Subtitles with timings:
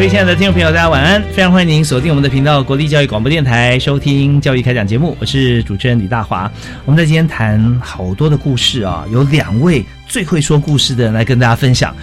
[0.00, 1.22] 各位亲爱的听众朋友，大家晚安！
[1.24, 5.14] 非常欢迎您锁定我们的频道——国立教育广播电台，收听教育开讲节目。
[5.20, 6.50] 我是主持人李大华。
[6.86, 11.94] 我们在今天谈好多的故事啊，有两位最会说故事的人来跟大家分享。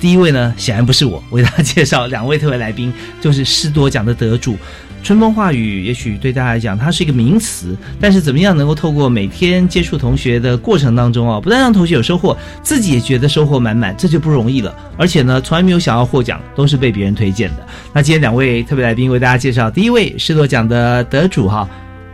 [0.00, 4.56] 第一位呢，显然不是我，我为大家介绍两位特别来宾，就是诗多奖的得主。
[5.04, 14.74] 春风化雨，也许对大家来讲，它是一个名词，但是怎么样能够透过每天接触同学的过程当中啊，不但让同学有收获，自己也觉得收获满满，这就不容易了。
[14.96, 17.66] 而且呢，从来没有想要获奖，都是被别人推荐的。
[17.92, 21.68] 那今天两位特别来宾为大家介绍，第一位是多奖的得主哈，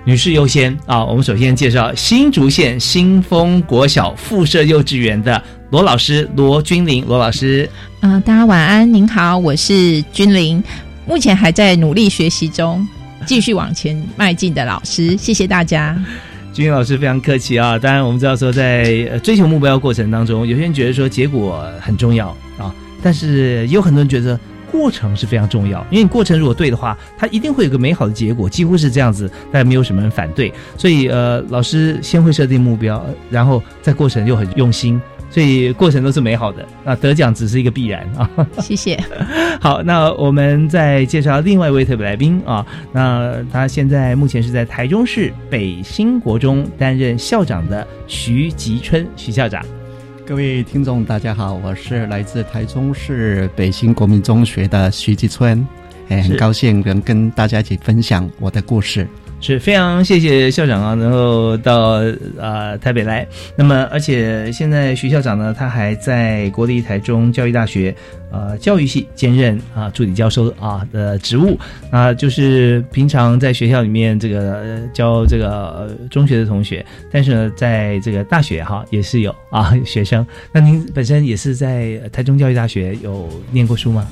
[0.05, 1.05] 女士优先啊。
[1.05, 7.71] 我们首先介绍新竹县新丰国小附设幼稚园的罗老师罗君玲罗老师。
[8.01, 10.61] 嗯，大家晚安，您好，我是君玲。
[11.11, 12.87] 目前还在努力学习中，
[13.27, 16.01] 继续往前迈进的老师， 谢谢大家。
[16.53, 17.77] 君云老师非常客气啊！
[17.77, 24.39] 当然，我们知道说，在追求目标过程当中，有些人觉得说结果很重要啊，但是也有很多人觉得
[24.71, 30.53] 过程是非常重要，因为你过程如果对的话，它一定会有个美好的结果，几乎是这样子，大家没有什么人反对。
[30.79, 35.01] 所以，呃，老师先会设定目标，然后在过程又很用心。
[35.31, 38.29] 所以过程都是美好的，那得奖只是一个必然啊！
[38.59, 39.01] 谢谢。
[39.61, 49.65] 好，那我们再介绍另外一位特别来宾啊，那他现在目前是在台中市北新国中担任校长的徐吉春徐校长。
[50.27, 55.67] 各位听众，大家好，我是来自台中市北新国民中学的徐吉春，
[56.09, 59.07] 哎，很高兴能跟大家一起分享我的故事。
[59.41, 62.03] 是非常谢谢校长啊，能够到
[62.39, 63.27] 啊台北来。
[63.57, 67.95] 那么，而且现在徐校长呢，他还在国立台中教育大学
[68.31, 71.59] 呃教育系兼任啊助理教授啊的职务
[71.91, 80.25] 啊，就是平常在学校里面这个教这个中学的同学，但是呢，在这个大学哈也是有啊学生。
[80.53, 84.07] 那您本身也是在台中教育大学有念过书吗？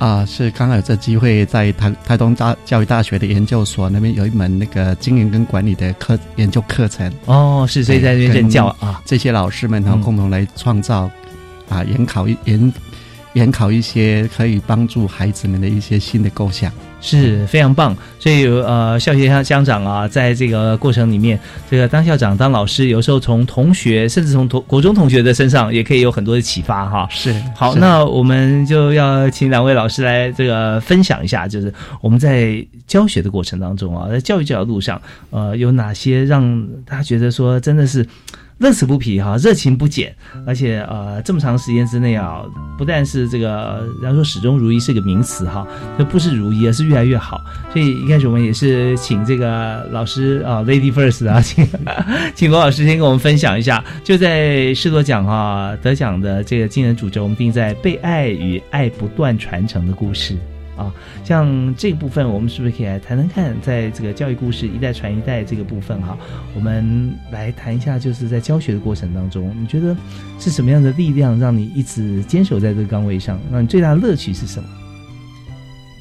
[0.00, 7.12] 啊，是刚好有这机会在台台东大教育大学的研究所那边有一门那个经营跟管理的课研究课程。
[7.26, 11.10] 哦，是所以在那边任教啊，这些老师们呢共同来创造
[11.68, 12.72] 啊研考研
[13.34, 16.72] 研考一些可以帮助孩子们的一些新的构想。
[17.00, 21.38] 是非常棒，所以呃，校学乡乡长啊，在这个过程里面，
[21.70, 27.08] 这个当校长、当老师，有时候从同学，甚至从同国中同学的身上，也可以有很多的启发哈。
[27.10, 35.00] 是，好，那我们就要请两位老师来这个分享一下，就是我们在教学的过程当中啊，在教育这条路上，
[35.30, 38.06] 呃，有哪些让大家觉得说真的是。
[38.60, 40.14] 乐此不疲哈，热情不减，
[40.46, 42.42] 而且呃，这么长时间之内啊，
[42.76, 45.66] 不但是这个，人家说始终如一是个名词哈，
[45.96, 47.40] 这不是如一，而是越来越好。
[47.72, 51.66] 所以一开始我们也是请这个老师啊， Lady First 啊，请
[52.34, 60.36] 请罗老师先跟我们分享一下，就在世多奖哈得奖的这个惊人主轴，我们定在被爱与爱不断传承的故事。
[60.80, 60.92] 啊，
[61.22, 66.16] 像这部分，我们是不是可以来谈谈看，在这个教育故事一代传一代这个部分哈，
[66.54, 69.94] 我们来谈一下，就是在教学的过程当中，你觉得
[70.38, 73.38] 是什么样的力量让你一直坚守在这个岗位上？
[73.50, 74.68] 那你最大的乐趣是什么？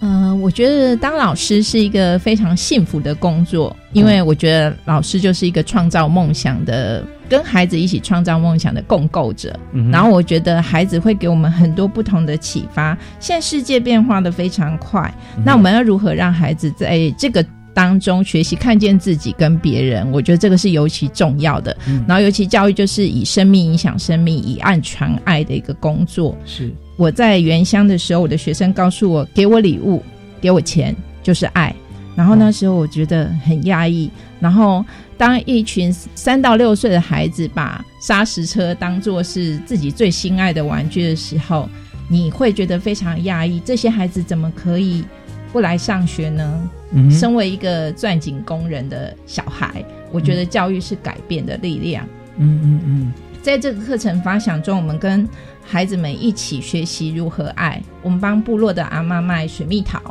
[0.02, 9.60] 嗯，我觉得当老师是一个非常幸福的工作，因为我觉得老师就是一个创造梦想的，跟孩子一起创造梦想的共构者。
[9.92, 12.98] 然后我觉得孩子会给我们很多不同的启发。
[13.20, 15.14] 现在世界变化的非常快，
[15.44, 20.10] 那我们要如何让孩子在这个当中学习看见自己跟别人？
[20.14, 21.76] 我觉得这个是尤其重要的。
[22.08, 26.38] 然后尤其教育就是以生命影响生命，以爱传爱的一个工作。
[26.46, 26.74] 是。
[27.00, 30.04] 我在原乡的时候，我的学生告诉我：“给我礼物，
[30.42, 30.94] 给我钱，
[31.24, 31.74] 就是爱。”
[32.14, 34.12] 然后那时候我觉得很压抑。
[34.42, 34.84] 然后
[35.18, 41.70] 当一群三到六岁的孩子把砂石车当做是自己最心爱的玩具的时候，
[42.10, 43.62] 你会觉得非常压抑。
[43.62, 45.06] 这些孩子怎么可以
[45.54, 46.70] 不来上学呢？
[47.10, 49.82] 身为一个钻井工人的小孩，
[50.12, 52.06] 我觉得教育是改变的力量。
[52.36, 55.26] 嗯嗯嗯，在这个课程发想中，我们跟
[55.70, 57.82] 孩子们一起学习如何爱。
[58.02, 60.02] 我们帮部落的阿妈卖水蜜桃，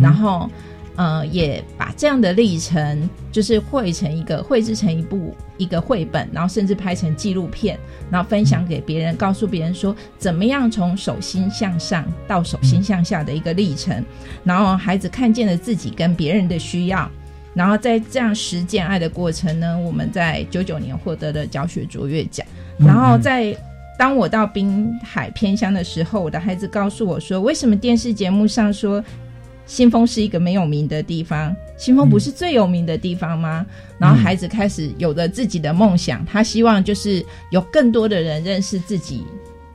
[0.00, 0.50] 然后。
[0.94, 7.78] 呃，也把这样的历程，就是绘成一个绘制成一部一个绘本，然后甚至拍成纪录片，
[8.10, 14.04] 然后分享给别人，告诉别人说怎么样从手心向上到手心向下的一个历程。
[14.44, 17.10] 然后孩子看见了自己跟别人的需要，
[17.54, 22.46] 然后在这样实践爱的过程呢，我们在九九年获得了教学卓越奖。
[22.76, 23.56] 然后在
[24.02, 29.00] 当我到滨海偏乡的时候，我的孩子告诉我说，为什么电视节目上说？
[29.64, 33.64] 新丰是一个没有名的地方，新丰不是最有名的地方吗？
[33.98, 39.22] 然后孩子开始有了自己的梦想，他希望就是有更多的人认识自己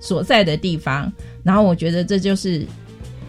[0.02, 1.10] 所在的地方。
[1.42, 2.68] 然后我觉得这就是，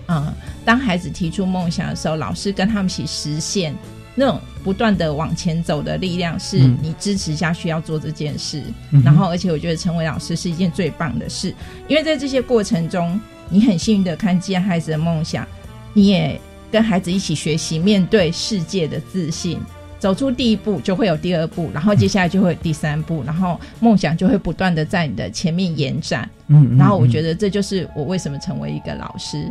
[0.08, 0.34] 嗯，
[0.64, 3.72] 当孩子提出梦想的时候，老师跟他们一起实现
[4.18, 8.62] 那种不断的往前走的力量，是你支持下去要做这件事。
[9.04, 11.54] 然后，而且我觉得成为老师是一件最棒的事，
[11.86, 13.18] 因为在这些过程中，
[13.48, 15.46] 你很幸运的看见孩子的梦想，
[15.94, 16.40] 你也。
[16.70, 19.58] 跟孩子一起学习面对世界的自信，
[19.98, 26.28] 走出第一步就会有第二步，然后接下来就会有第三步，然后梦想就会不断的在你的前面延展。
[26.48, 29.48] 嗯，然后我觉得这就是我为什么成为一个老师，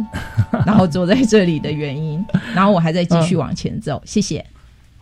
[0.64, 2.24] 然后坐在这里的原因。
[2.54, 4.00] 然后我还在继续往前走。
[4.06, 4.46] 谢谢。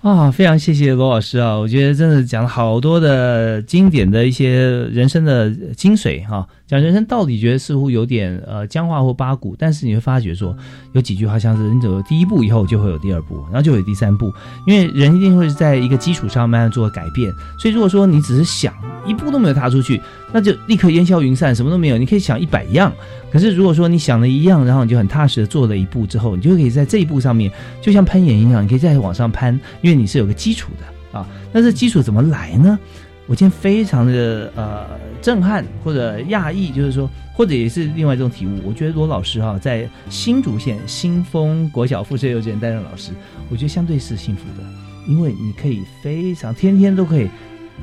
[0.06, 1.56] 啊，非常谢谢罗老师啊！
[1.56, 4.52] 我觉得真的讲了好多的经典的一些
[4.92, 6.48] 人生的精髓哈。
[6.68, 10.56] 讲人生道理，觉得似乎有点呃僵化或八股，但是你会发觉说，
[10.94, 14.32] 有几句话像是你走了第一步以后就会有第二步，然后就有第三步，
[14.68, 17.32] 因为人一定会在一个基础上慢慢做改变。
[17.60, 18.76] 所以如果说你只是想
[19.08, 20.00] 一步都没有踏出去，
[20.32, 21.98] 那就立刻烟消云散，什么都没有。
[21.98, 22.94] 你可以想一百样，
[23.36, 27.52] 可是如果说你想的一样，然后你就很踏实的做了一步之后，你就可以在这一步上面
[27.82, 31.28] 就像攀岩一样，你可以再往上攀，因为你是有个基础的啊。
[31.52, 32.80] 那这基础怎么来呢？
[33.28, 34.88] 我今天非常的呃
[35.22, 38.58] 震撼或者讶异，就是说，或者也是另外一种体悟。
[38.64, 43.12] 我觉得罗老师哈在新竹县新丰国小附设幼稚园担任老师，
[43.50, 44.64] 我觉得相对是幸福的，
[45.10, 47.28] 因为你可以非常天天都可以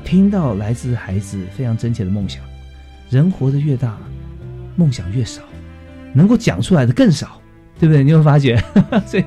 [0.03, 2.41] 听到来自孩子非常真切的梦想。
[3.11, 3.95] 人活得越大，
[4.75, 5.41] 梦想越少，
[6.13, 7.39] 能够讲出来的更少，
[7.79, 8.03] 对不对？
[8.03, 8.57] 你会发觉，
[9.05, 9.23] 所以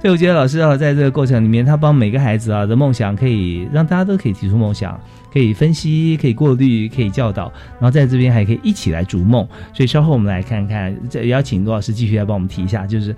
[0.00, 5.00] 所以我觉得老师啊，在这个过程里面，他帮每个孩子啊的梦想，可以让大家都可以提出梦想。
[5.32, 9.44] 可以分析，可以过滤，可以教导，然后在这边还可以一起来逐梦。
[9.72, 13.12] 所以稍后我们来看看，这邀请罗老师继续来帮我们提一下，就是，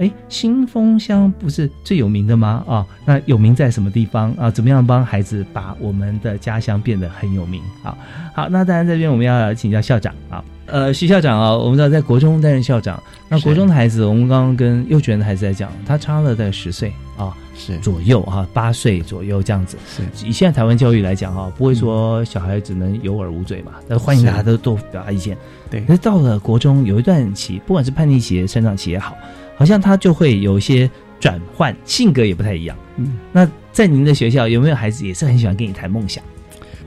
[0.00, 2.64] 哎，新丰乡不是最有名的吗？
[2.66, 4.50] 啊，那有名在什么地方啊？
[4.50, 7.62] 怎么样帮孩子把我们的家乡变得很有名？
[7.82, 7.96] 好，
[8.34, 10.42] 好，那当然这边我们要请教校长啊。
[10.64, 19.76] 呃，徐校长啊，我们知道在国中担任校长，那国中的孩子，我们刚刚跟幼稚园的孩子在讲，他差了大概十岁啊，是左右啊，八岁左右这样子。
[19.86, 25.36] 是以现在台湾教育来讲哈，不会说小孩只能有耳无嘴嘛，那欢迎大家都多表达意见。
[25.68, 29.16] 对，那到了国中有一段期，不管是叛逆期、成长期也好，
[29.60, 30.90] 好像他就会有一些
[31.20, 32.74] 转换，性格也不太一样。
[32.96, 36.24] 嗯，那在您的学校有没有孩子也是很喜欢跟你谈梦想？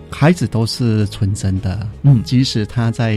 [0.09, 3.15] 孩子都是纯真的，嗯，即使他在。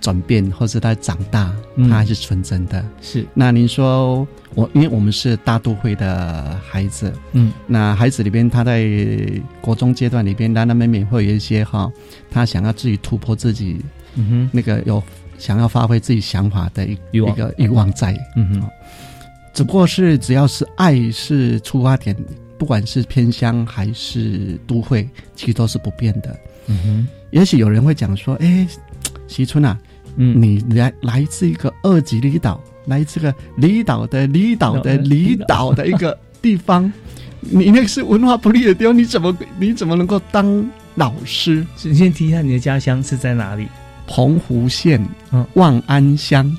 [0.00, 2.86] 转变，或是他长大，嗯他还是纯真的。
[3.02, 8.88] 是，那您说我，因为我们是大都会的孩子，嗯，那孩子里边，他在
[9.60, 11.90] 国中阶段里边，男男美美会有一些哈，
[12.30, 13.84] 他想要自己突破自己，
[14.14, 15.02] 嗯哼，那个有
[15.38, 18.70] 想要发挥自己想法的一一个欲望在，嗯哼，
[19.54, 22.14] 只不过是只要是爱是出发点，
[22.58, 26.36] 不管是偏乡还是都会，其实都是不变的。
[26.66, 28.66] 嗯哼，也许有人会讲说，哎，
[29.26, 29.78] 西村啊。
[30.20, 36.92] 嗯，你来来自一个二级离岛，来自个离岛的离岛的离岛的一个地方，
[37.38, 41.64] 你那个是文化不利的地方，你怎么你怎么能够当老师？
[41.84, 43.68] 你先提一下你的家乡是在哪里？
[44.08, 45.00] 澎湖县
[45.54, 46.50] 万安乡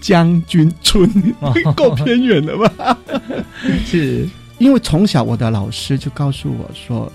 [0.00, 1.10] 将军村，
[1.74, 2.98] 够偏远了吧？
[3.84, 4.28] 是。
[4.58, 7.10] 因为从小我的老师就告诉我说，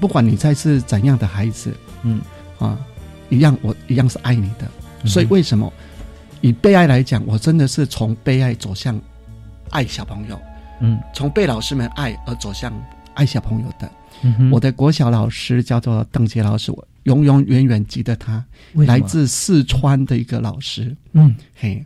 [0.00, 1.72] 不管你再是怎样的孩子，
[2.02, 2.20] 嗯。
[2.58, 2.78] 啊，
[3.28, 4.66] 一样我一样是爱你的。
[5.06, 5.72] 所以，为什么？
[6.40, 8.98] 以被爱来讲，我真的是从被爱走向
[9.70, 10.40] 爱小朋友，
[10.80, 12.72] 嗯，从被老师们爱而走向
[13.14, 13.90] 爱小朋友的。
[14.50, 20.96] 我的国小老师叫做邓杰老师，我永永远远记得他，来自四川的一个老师。
[21.12, 21.84] 嗯，嘿，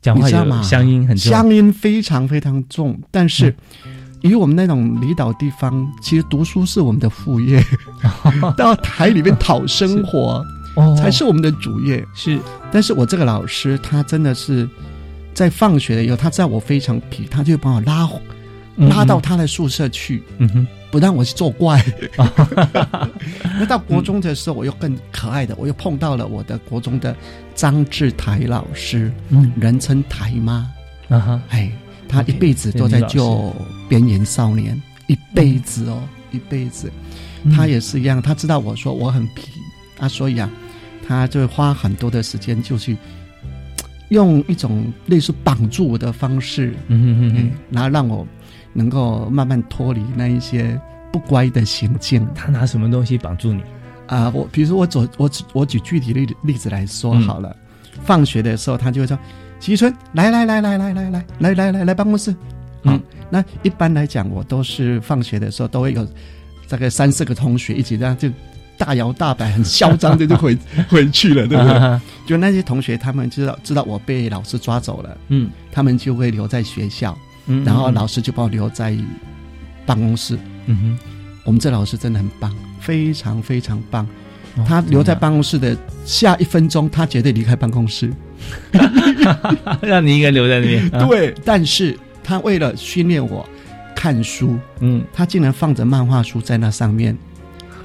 [0.00, 3.54] 讲话有乡音很重，乡音非常非常重，但是
[4.22, 7.62] 以我们那种离岛地方，其实读书是我们的副业，
[8.56, 10.44] 到台里面讨生活，
[10.76, 12.04] 哦，才是我们的主业。
[12.14, 12.38] 是，
[12.72, 14.68] 但是我这个老师，他真的是
[15.34, 18.04] 在放学了以后，他知道我非常皮，他就把我拉
[18.78, 21.84] 拉到他的宿舍去，嗯哼，不让我去作怪。
[23.58, 27.16] 那到国中的时候，我又更可爱的，我又碰到了我的国中的
[27.54, 30.70] 张志台老师，嗯，人称台妈，
[31.08, 31.70] 啊哈，哎。
[32.10, 33.54] 他一辈子都在救
[33.86, 34.74] 边缘少年，
[35.08, 36.90] 一辈子哦，一辈子。
[37.54, 39.42] 他也是一样，他知道我说我很皮。
[39.98, 40.48] 啊，所以啊，
[41.06, 42.96] 他就花很多的时间，就去
[44.08, 48.26] 用一种类似绑住我的方式，嗯嗯嗯，然后让我
[48.78, 50.80] 能够慢慢脱离那一些
[51.12, 52.26] 不乖的行径。
[52.34, 53.62] 他拿什么东西绑住你
[54.06, 54.30] 啊？
[54.34, 57.54] 我比如说我走，我我举具体例例子来说好了。
[58.04, 59.18] 放学的时候，他就会说。
[59.60, 62.32] 齐春，来来来来来来来来来来来办公室。
[62.84, 66.06] 嗯，那一般来讲，我都是放学的时候都会有
[66.68, 68.30] 大概三四个同学一起这样就
[68.76, 70.56] 大摇大摆、很嚣张的就回
[70.88, 72.00] 回去了，对不对？
[72.24, 77.18] 就那些同学，他们知道知道我被老师抓走了，嗯，他们就会留在学校，
[77.48, 78.96] 嗯，然后老师就把我留在
[79.84, 80.38] 办公室。
[80.66, 80.98] 嗯哼，
[81.44, 84.06] 我们这老师真的很棒，非常非常棒。
[84.66, 88.12] 他留在办公室的下一分钟，他绝对离开办公室。
[89.82, 91.34] 让你一个人留在那边，对。
[91.44, 93.48] 但是他为了训练我
[93.94, 97.16] 看书，嗯，他竟然放着漫画书在那上面。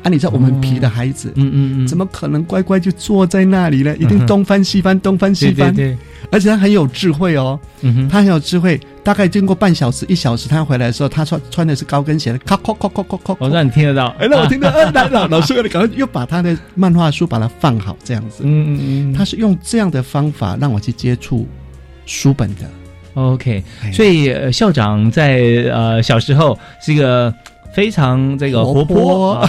[0.03, 3.95] 啊，你知道我们皮的孩子，嗯嗯嗯，怎么可能乖乖就坐在那里呢？
[3.97, 5.73] 一定东翻西翻，东翻西翻。
[5.73, 5.97] 对，
[6.29, 8.79] 而且他很有智慧哦，嗯哼，他很有智慧。
[9.01, 13.35] 大概经过半小时、一小时，他回来的时候，他穿穿的是高跟鞋，咔咔咔咔咔咔。
[13.39, 18.43] 我让你听得到，哎，那我听到，呃， 来了，老师，你赶快又把他的漫画书把它放好，这样子。
[18.45, 21.47] 嗯嗯嗯，他是用这样的方法让我去接触
[22.05, 22.61] 书本的。
[23.15, 25.37] OK，所以校长在
[25.71, 27.33] 呃小时候是一个。
[27.73, 29.43] 非常这个活泼，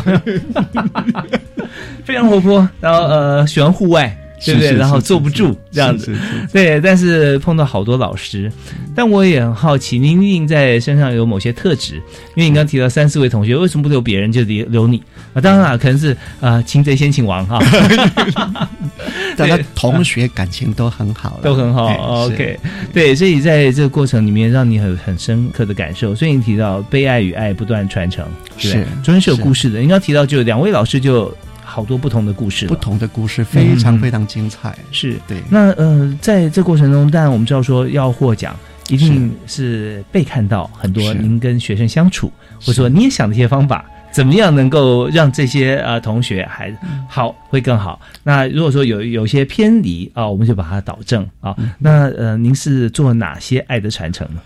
[2.04, 4.72] 非常活泼，然后呃喜欢户外，对不对？
[4.72, 6.14] 然后坐不住这样子，
[6.52, 6.80] 对。
[6.80, 8.50] 但是碰到好多老师，
[8.94, 11.94] 但我也很好奇，您一定在身上有某些特质，
[12.34, 15.02] 因为你刚提到三四位同学，为什么不留别人就留留你？
[15.32, 17.58] 啊，当然了，可能是啊，擒贼先擒王哈。
[19.36, 22.26] 大家同学感情都很好，都很好。
[22.26, 22.58] OK，
[22.92, 26.14] 对，所以在这个过程里面，让你很很深刻的感受。
[26.14, 28.24] 所以你提到被爱与爱不断传承，
[28.56, 29.80] 是中间是有故事的。
[29.80, 31.34] 你刚提到就两位老师就
[31.74, 34.78] 好多不同的故事，不同的故事非常非常精彩。
[34.92, 35.42] 是对。
[35.50, 38.54] 那呃，在这过程中，但我们知道说要获奖，
[38.88, 43.84] 一定是被看到很多您跟学生相处，或者说你也想的一些方法。
[44.12, 46.72] 怎么样能够让这些呃同学还
[47.08, 48.00] 好会更好？
[48.22, 51.56] 那如果说有有些偏离啊，我们就把它导正啊。
[51.80, 54.40] 那呃，您是做哪些爱的传承呢？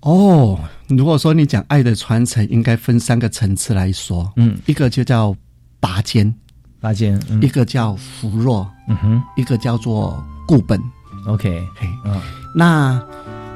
[0.00, 4.32] 哦，如果说你讲爱的传承，应该分三个层次来说。
[4.34, 5.32] 嗯，一个就叫
[5.78, 6.34] 拔尖，
[6.84, 10.78] 拔尖；一个叫扶弱，嗯哼；一个叫做固本。
[11.26, 12.20] OK，嘿，嗯，
[12.54, 13.02] 那。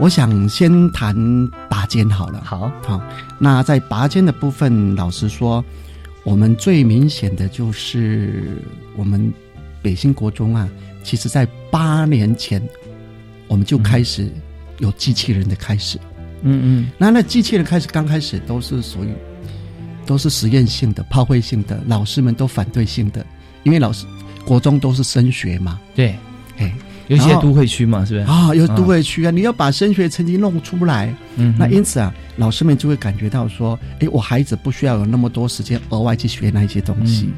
[0.01, 1.13] 我想先谈
[1.69, 2.41] 拔尖好了。
[2.45, 3.03] 好，好。
[3.37, 5.65] 那在拔尖的部分，老实说，
[6.23, 8.63] 我们最明显的就是
[8.97, 9.35] 我们
[9.83, 10.69] 北新国中啊，
[11.03, 12.63] 其实在八年前
[13.49, 14.31] 我们就开始
[14.79, 15.99] 有机器人的开始。
[16.43, 16.91] 嗯嗯。
[16.97, 19.09] 那那机器人开始刚开始都是属于
[20.09, 23.25] 都是实验性的、炮灰性的，老师们都反对性的，
[23.63, 24.07] 因为老师
[24.47, 25.79] 国中都是升学嘛。
[25.95, 26.17] 对，
[26.57, 26.73] 哎。
[27.09, 28.27] 有一些都会区嘛，是不是？
[28.27, 28.55] 啊？
[28.55, 37.31] 有都会区啊，你要把升学成绩弄出来，嗯，那因此啊，老师们就会感觉到说，哎，我孩子不需要有那么多时间额外去学那一些东西。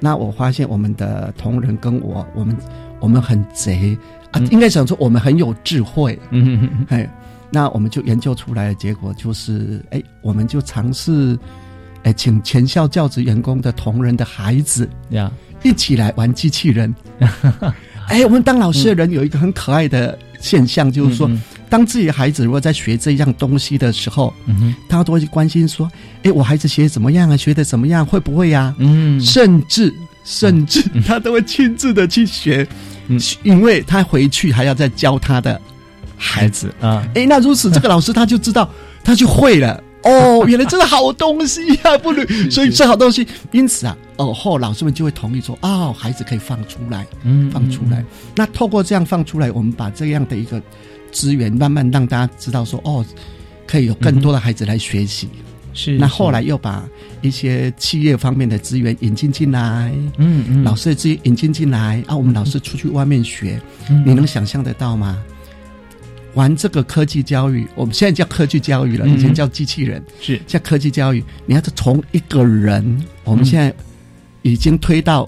[0.00, 2.56] 那我发现我们的同仁跟我，我们
[2.98, 3.96] 我们很贼
[4.32, 7.08] 啊，应该想说我们很有智慧，嗯嗯嗯，哎，
[7.52, 11.38] 那我们就研究出来的结果就是，哎，我们就尝试，
[12.06, 15.28] 哎，请全校教职员工的同仁的孩子呀，
[15.64, 16.94] 一起来玩机器人。
[18.06, 21.28] 哎，我们当老师的人有一个很可爱的现象，就是说，
[21.68, 25.90] 当自己的孩子如果在学这样东西的时候，嗯他都会去关心说
[26.22, 27.36] ：“哎，我孩子学怎么样啊？
[27.36, 28.06] 学的怎么样？
[28.06, 29.92] 会不会呀？”嗯，甚至
[30.24, 32.64] 甚至他都会亲自的去学，
[33.08, 35.60] 嗯，因为他回去还要再教他的
[36.16, 37.04] 孩子啊。
[37.16, 38.70] 哎，那如此，这个老师他就知道，
[39.02, 39.82] 他就会了。
[40.06, 48.04] 哦，原来这是好东西呀，不能， 所以是好东西，因此啊，哦后老师们就会同意说，哦，孩子可以放出来，嗯，放出来。
[48.34, 50.62] 那透过这样放出来，我们把这样的一个
[51.10, 53.04] 资源慢慢让大家知道说，哦，
[53.66, 55.28] 可以有更多的孩子来学习。
[55.74, 55.98] 是。
[55.98, 56.84] 那后来又把
[57.20, 63.60] 一些企业方面的资源引进进来，嗯嗯，老师的资源引进进来啊，我们老师出去外面学，
[64.04, 65.22] 你能想象得到吗？
[66.36, 71.24] 玩这个科技教育，我们现在叫科技教育了，以前叫机器人，是叫科技教育。
[71.46, 73.74] 你要从一个人，我们现在
[74.42, 75.26] 已经推到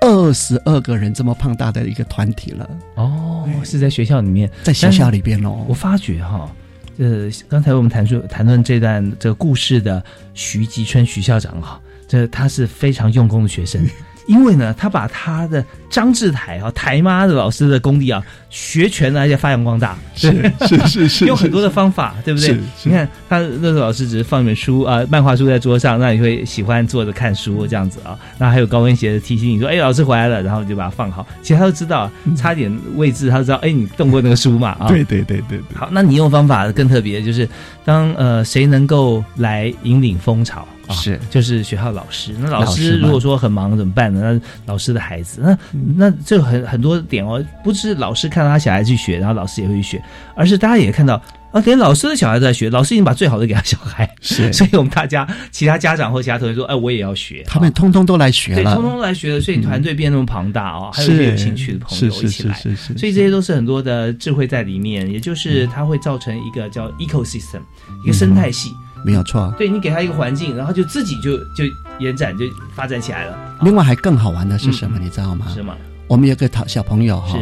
[0.00, 2.70] 二十二个人这么庞大的一个团体了。
[2.94, 5.62] 哦，是在学校里面，在学校里边哦。
[5.68, 6.50] 我发觉哈，
[6.96, 13.86] 呃，刚才我们谈出谈论这段这个故事的徐吉春徐校长哈，这他是非常用功的学生。
[14.26, 20.30] 因为呢，他把他的张志台啊台妈的老师的功力啊学全了，而且发扬光大，是
[20.66, 22.58] 是是是， 用很多的方法，对不对？
[22.84, 28.18] 你看他那个老师只是放一本书啊，漫画书在桌上，那你会喜欢坐着看书这样子啊。
[28.38, 31.26] 那还有高跟鞋的提醒你说，哎，老师回来了，然后就把它放好。
[31.42, 34.76] 其实他都知道，差点位置，他知道，哎，你动过那个书嘛？
[34.80, 35.60] 啊， 对对对对。
[35.74, 37.48] 好，那你用方法更特别，就是
[37.84, 40.66] 当呃谁能够来引领风潮。
[40.94, 42.32] 是，就是学校老师。
[42.40, 44.20] 那老师如果说很忙怎么办呢？
[44.22, 45.58] 那老师的孩子，那
[45.96, 50.02] 那这很很多点哦，不是老师看到他小孩去学，然后老师也会去学，
[50.34, 51.20] 而是大家也看到
[51.52, 54.08] 啊，连老师的小孩都在学，老师已经把最好的给他小孩。
[54.20, 67.60] 是， 所以我们大家其他家长或其他同学说，哎，我也要学，他们通通都来学了，通通来学了，所以团队变那么庞大哦，还有一些有兴趣的朋友一起来，所以这些都是很多的智慧在里面，也就是它会造成一个叫 ecosystem
[68.04, 68.70] 一个生态系。
[69.04, 71.64] 没有错，对你给他一个环境，然后就自己就就
[72.00, 73.38] 延展就发展起来了。
[73.62, 74.98] 另外还更好玩的是什么？
[74.98, 75.46] 你知道吗？
[75.54, 75.76] 是吗？
[76.08, 77.38] 我们有个小朋友哈，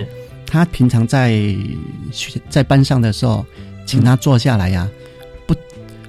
[0.46, 1.44] 他平常在
[2.48, 3.44] 在班上的时候，
[3.86, 4.88] 请他坐下来呀，
[5.46, 5.54] 不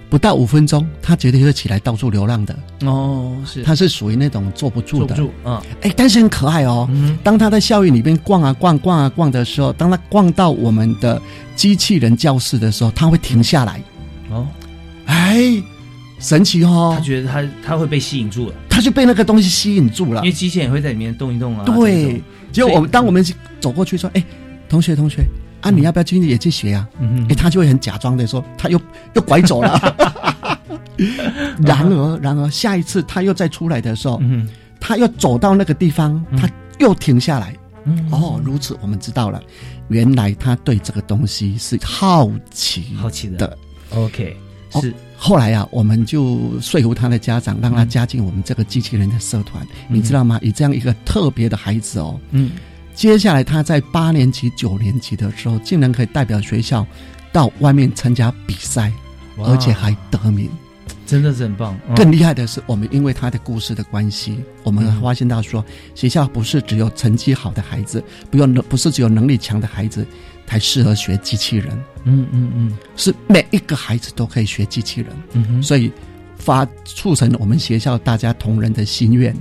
[0.10, 2.56] 不到五分钟，他绝对会起来到处流浪的。
[2.86, 5.16] 哦，是，他是属于那种坐不住的。
[5.16, 6.90] 坐不住，嗯，哎，但是很可爱哦。
[7.24, 11.22] 当他在校园里边逛啊逛逛啊逛的时候，当他逛到我们的
[11.56, 13.82] 机器人教室的时候，他会停下来。
[14.30, 14.48] 哦。
[15.06, 15.64] 哎，
[16.20, 16.94] 神奇哦！
[16.98, 20.22] 他觉得他他会被吸引住了，他就被那个东西吸引住了。
[20.22, 21.66] 因为机器人会在里面动一动啊。
[21.66, 22.22] 对，
[22.52, 23.24] 结果我们当我们
[23.60, 24.24] 走过去说：“哎，
[24.70, 25.24] 同学同学
[25.62, 26.88] 啊，你要不要进去也去学啊？”
[27.30, 28.80] 哎，他就会很假装的说：“他又
[29.14, 29.80] 又拐走了。
[31.60, 34.48] ”然而，然而下一次他又再出来的时候，嗯
[34.80, 36.48] 他又走到那个地方，他
[36.80, 37.56] 又停下来。
[38.12, 39.42] 哦，如此，我们知道了，
[39.90, 43.58] 原来他对这个东西是好奇好奇的。
[43.92, 44.38] OK。
[44.82, 49.66] 是，后来啊，我们就说服他的家长，让他加进我们这个机器人的社团。
[49.88, 50.40] 你知道吗？
[50.42, 52.52] 以这样一个特别的孩子哦，嗯，
[52.94, 56.86] 接下来他在八年级、九年级的时候，竟然可以代表学校
[57.32, 58.92] 到外面参加比赛，
[59.38, 60.50] 而且还得名，
[61.06, 61.78] 真的是很棒。
[61.96, 70.06] 更厉害的是，我们因为他的故事的关系，我们发现到说，学校不是只有成绩好的孩子，不用不是只有能力强的孩子。
[70.48, 75.92] 才适合学机器人，嗯嗯嗯，是每一个孩子都可以学机器人，嗯哼，所以
[76.38, 79.36] 发促成了我们学校大家同仁的心愿，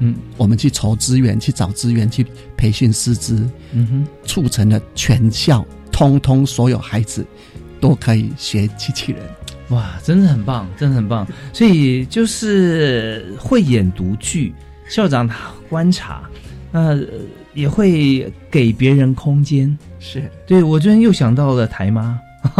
[0.00, 2.26] 嗯，我们去筹资源，去找资源，去
[2.58, 7.24] 培训师资，嗯哼，促成了全校通通所有孩子
[7.80, 9.22] 都可以学机器人，
[9.68, 14.52] 哇，真的很棒，真的很棒，所以就是会演独剧，
[14.88, 16.28] 校长他观察，
[16.70, 16.98] 那
[17.54, 19.78] 也会给别人空间。
[20.00, 22.18] 是对，我昨天又想到了台妈，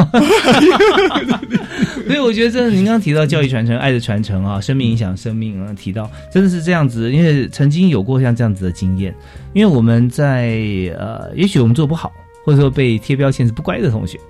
[2.07, 9.15] 所以我觉得真的，您刚刚提到教育传承、爱的传承啊，生命影响生命啊，提到真的是这样子，因为曾经有过像这样子的经验，
[9.55, 10.59] 因为我们在
[10.99, 12.13] 呃，也许我们做不好，
[12.45, 14.21] 或者说被贴标签是不乖的同学，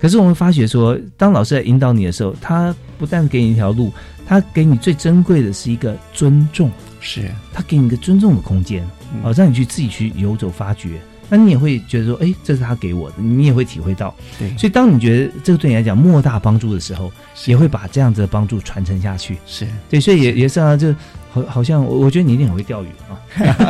[0.00, 3.92] 可是我们发觉说，当老师在引导你的时候，他不但给你一条路，
[4.26, 8.84] 他给你最珍贵的是一个尊重，是他给你一个尊重的空间，
[9.22, 11.00] 哦，让你去自己去游走发掘。
[11.28, 14.14] 那你也会觉得说，哎，这是他给我的，你也会体会到。
[14.38, 17.12] 对，所以当你觉得这个对你来讲莫大帮助的时候，
[17.46, 19.36] 也会把这样子的帮助传承下去。
[19.46, 20.94] 是对，所以也也是啊，就
[21.30, 23.20] 好好像我我觉得你一定很会钓鱼啊，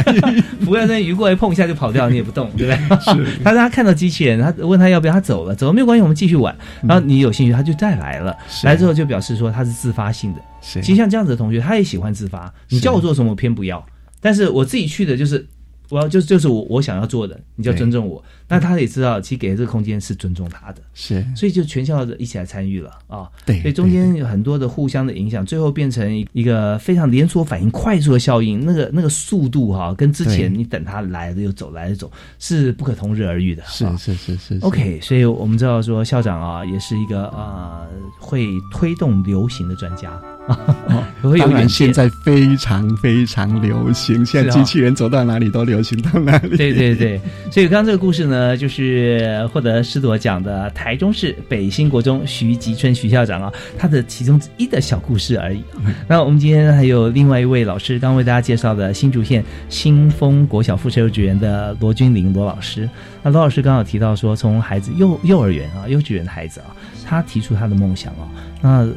[0.64, 2.98] 不要那鱼过来碰一下就跑掉，你也不动，对不对？
[3.00, 3.38] 是。
[3.42, 6.56] 他他看到机器人，他问他要不要，他走了，走了没有关系，我们继续玩。
[6.82, 10.40] 然后你有兴趣，他就再来了，来之后就表示说他是自发性的。
[10.60, 10.80] 是。
[10.80, 12.52] 其实像这样子的同学，他也喜欢自发。
[12.68, 13.84] 你叫我做什么，我偏不要。
[14.20, 15.44] 但是我自己去的就是。
[15.90, 18.22] 我要就就是我我想要做的，你就要尊重我。
[18.48, 23.28] 那他也知道，其实给这个空间是尊重他的，是，所以就全校的一起来参与了啊。
[23.44, 28.64] 对，所以中间有很多的互相的影响，最后变成一个非常连锁反应快速的效应。
[28.64, 33.62] 那个那个速度哈，跟之前你等他来了又走来了走是不可同日而语的。
[33.66, 34.58] 是是是是。
[34.62, 37.86] OK，所以我们知道说校长啊，也是一个啊
[38.18, 40.18] 会推动流行的专家。
[41.38, 46.56] 当然，现在非常非常流行，现在机器人走到哪里都流行到哪里。
[46.56, 55.62] 对对对，所以刚刚这个故事呢，就是获得师铎奖的台中市北新国中徐吉春徐校长啊，他的其中之一的小故事而已。
[56.06, 62.88] 那我们今天还有另外一位老师，刚为大家介绍的新竹县新丰国小附设幼稚园的罗君玲罗老师。
[63.22, 66.70] 那罗老师刚好提到说，从孩子幼幼儿园啊、幼稚园的孩子啊，
[67.04, 68.24] 他提出他的梦想啊，
[68.62, 68.88] 那。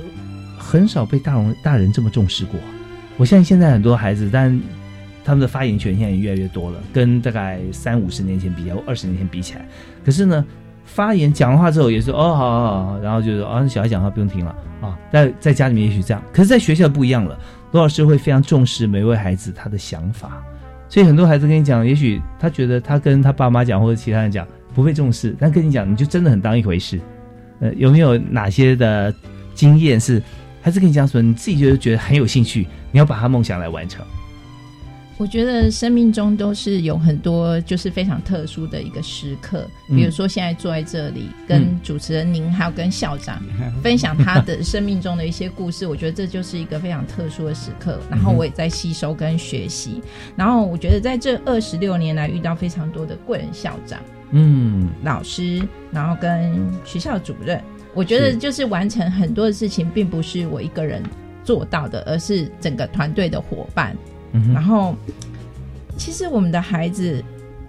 [0.72, 2.58] 很少被大人大人这么重视过。
[3.18, 4.58] 我相信现在很多孩子，但
[5.22, 9.68] 他们的发言权现在也越来越多了，跟大概三五十年前比，较二十年前比起来。
[10.06, 10.46] 可是呢，
[10.86, 14.98] 发言讲话之后也是哦，好好好，然后就是啊，小孩讲话不用听了啊。
[15.12, 17.38] 在在家里面也许这样，可是在学校不一样了。
[17.74, 20.42] 罗老师会非常重视每位孩子他的想法，
[20.88, 26.98] 所以很多孩子跟你讲，也许他觉得他跟他爸妈讲或者其他人讲不被重视，但跟你讲你就真的很当一回事。
[27.60, 29.14] 呃，有没有哪些的
[29.54, 30.24] 经验是？
[30.62, 34.06] 还是跟你讲说，你自己就是觉得很有兴趣，你要把他梦想来完成。
[35.18, 43.40] 我觉得生命中都是有很多就是非常特殊的一个时刻，比如说现在坐在这里跟主持人您还有跟校长
[43.84, 48.00] 分享他的生命中的一些故事，我觉得这就是一个非常特殊的时刻。
[48.10, 50.02] 然后我也在吸收跟学习。
[50.36, 54.00] 然后我觉得在这二十六年来遇到非常多的贵人校长、
[54.32, 56.52] 嗯老师，然后跟
[56.84, 57.62] 学校主任。
[57.94, 61.04] 我觉得就是完成很多的事情，并不是我一个人
[61.44, 63.96] 做到的，而是整个团队的伙伴。
[64.54, 64.96] 然后，
[65.98, 67.22] 其实我们的孩子，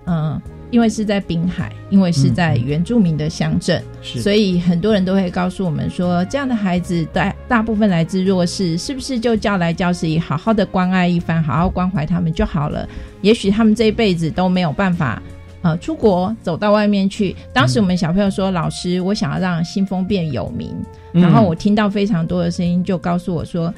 [0.07, 12.89] 嗯，因为是在滨海，因为是在原住民的乡镇，所以很多人都会告诉我们说，这样的孩子大大部分来自弱势，是不是就叫来教室里好好的关爱一番，好好关怀他们就好了？
[13.23, 15.21] 也许他们这一辈子都没有办法。
[15.63, 17.35] 呃，出国走到外面去。
[17.53, 20.75] 当时我们小朋友说：“老师，我想要让新丰变有名。”
[21.13, 23.73] 然后我听到非常多的声音，就告诉我说：“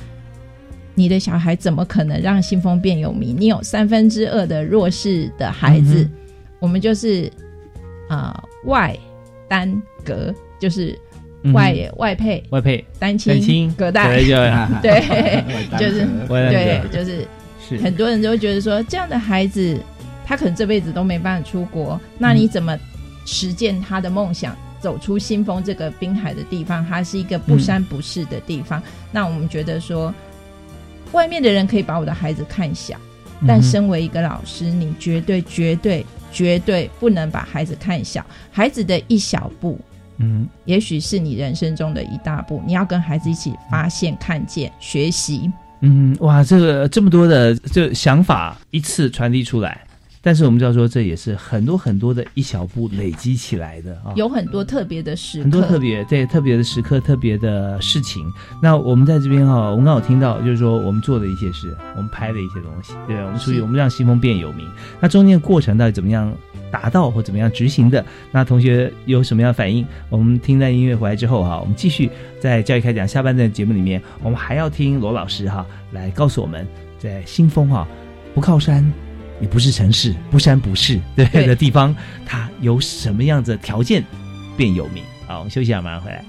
[0.95, 3.37] 你的小孩怎么可能让新丰变有名？
[3.39, 6.09] 你有三分之二的弱势的孩子，
[6.59, 7.31] 我们就是
[8.09, 8.97] 啊外
[9.47, 9.71] 单
[10.03, 10.99] 隔，就是
[11.53, 14.09] 外外配外配单亲隔代，
[14.81, 15.01] 对，
[15.79, 16.07] 就 是
[16.51, 17.27] 对，就是
[17.83, 19.79] 很多人都会觉得说这样的孩子。”
[20.25, 22.79] 他可能这辈子都没办法出国，那你怎么
[23.27, 26.87] 实践他的梦想，走出新丰这个滨海的地方？
[26.87, 28.83] 它是一个不山不市的地方。
[29.13, 30.13] 那我们觉得说，
[31.13, 32.97] 外面的人可以把我的孩子看小，
[33.47, 38.25] 但身为一个老师，你绝对、绝对、绝对不能把孩子看小。
[38.51, 39.79] 孩子的一小步，
[40.19, 42.63] 嗯，也许是你人生中的一大步。
[42.67, 45.51] 你要跟孩子一起发现、看见、学习。
[45.81, 49.81] 嗯，哇，这个这么多的这想法一次传递出来。
[50.25, 58.27] 但是我们知道说，这也是很多很多的一小步累积起来的啊，有很多特别的时刻，很多特别对特别的时刻、特别的事情。
[58.63, 64.67] 那我们在这边哈，我们刚好听到，就是说我们做的一些事，我们拍的一些东西，对，我们出去，我们让新风变有名。
[64.99, 66.33] 那中间的过程到底怎么样
[66.71, 68.03] 达到或怎么样执行的？
[68.33, 69.87] 那同学有什么样的反应？
[70.09, 72.11] 我们听在音乐回来之后哈，我们继续
[72.41, 76.67] 在教育开讲下半段节目里面，我们还要听罗老师哈来告诉我们，
[76.99, 77.87] 在新风哈
[78.35, 79.04] 不靠山。
[79.41, 81.95] 也不是城市，不山不市对的地方，
[82.25, 84.05] 它有什么样的条件
[84.57, 85.03] 变有名？
[85.27, 86.25] 好，我们休息一下，马上回来。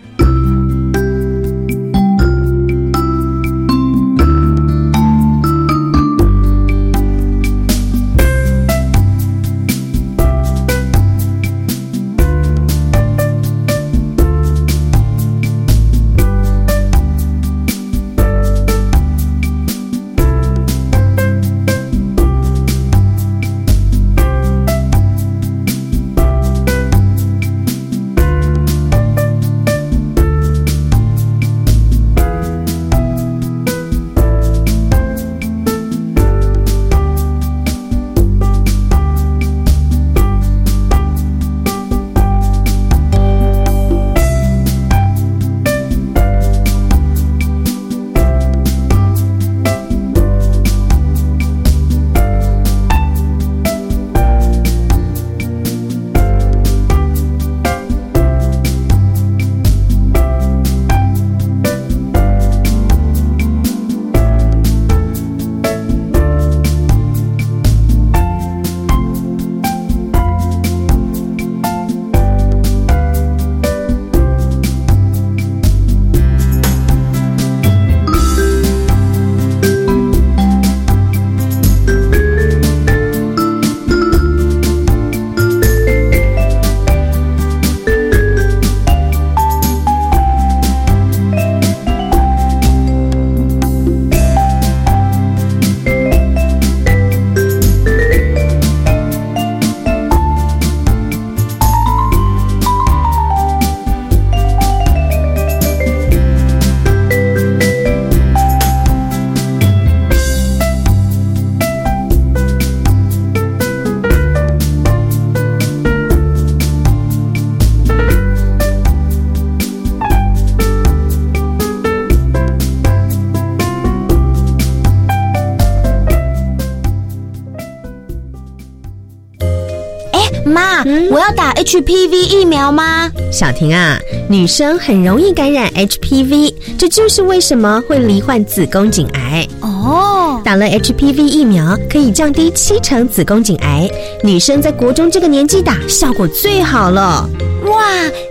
[131.75, 133.11] HPV 疫苗吗？
[133.33, 139.45] 小婷啊，女生很容易感染 HPV，这就是为什么会罹患子宫颈癌。
[139.59, 143.89] 哦，打了 HPV 疫苗可以降低七成子宫颈癌，
[144.23, 147.29] 女生在国中这个年纪打效果最好了。
[147.65, 147.83] 哇，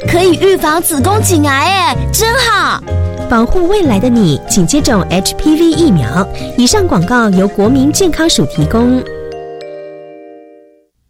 [0.09, 2.83] 可以预防子宫颈癌哎，真好！
[3.28, 6.26] 保护未来的你，请接种 HPV 疫苗。
[6.57, 9.02] 以上广告由国民健康署提供。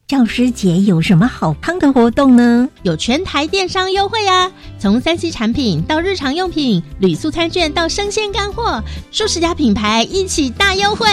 [0.07, 2.69] 教师节有什么好康的活动呢？
[2.83, 4.53] 有全台电商优惠啊！
[4.79, 11.09] 从三 C 产品到日常用品，旅宿餐券到生鲜干货，数十家品牌一起大优惠。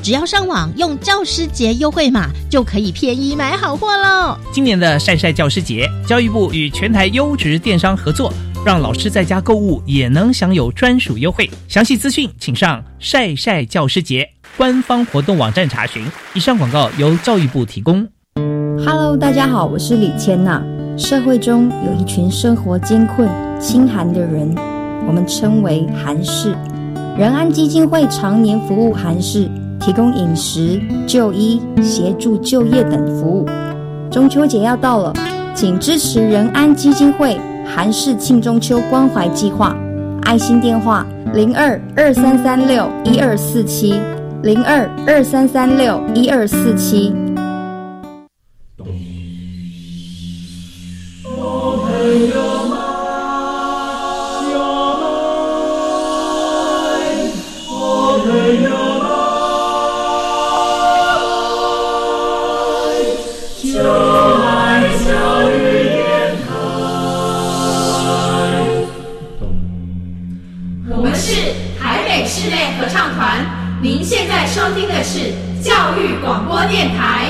[0.00, 4.38] 只要上网用教师节优惠码，就可以便宜买好货喽！
[4.52, 8.32] 今年的晒晒教师节，教育部与全台优质电商合作，
[8.64, 11.50] 让老师在家购物也能享有专属优惠。
[11.66, 16.06] 详细资讯请上晒晒教师节官方活动网站查询。
[16.32, 18.08] 以上广告由教育部提供。
[18.88, 20.62] Hello，大家好，我是李千娜。
[20.96, 24.54] 社会中有一群生活艰困、清寒的人，
[25.08, 26.54] 我们称为寒士。
[27.18, 29.48] 仁安基金会常年服务寒士，
[29.80, 33.44] 提供饮食、就医、协助就业等服务。
[34.08, 35.12] 中秋节要到了，
[35.52, 39.76] 请支持仁安基金会寒士庆中秋关怀计划。
[40.22, 44.00] 爱心电话：零二二三三六一二四七，
[44.44, 47.12] 零二二三三六一二四七。
[76.22, 77.25] 广播电台。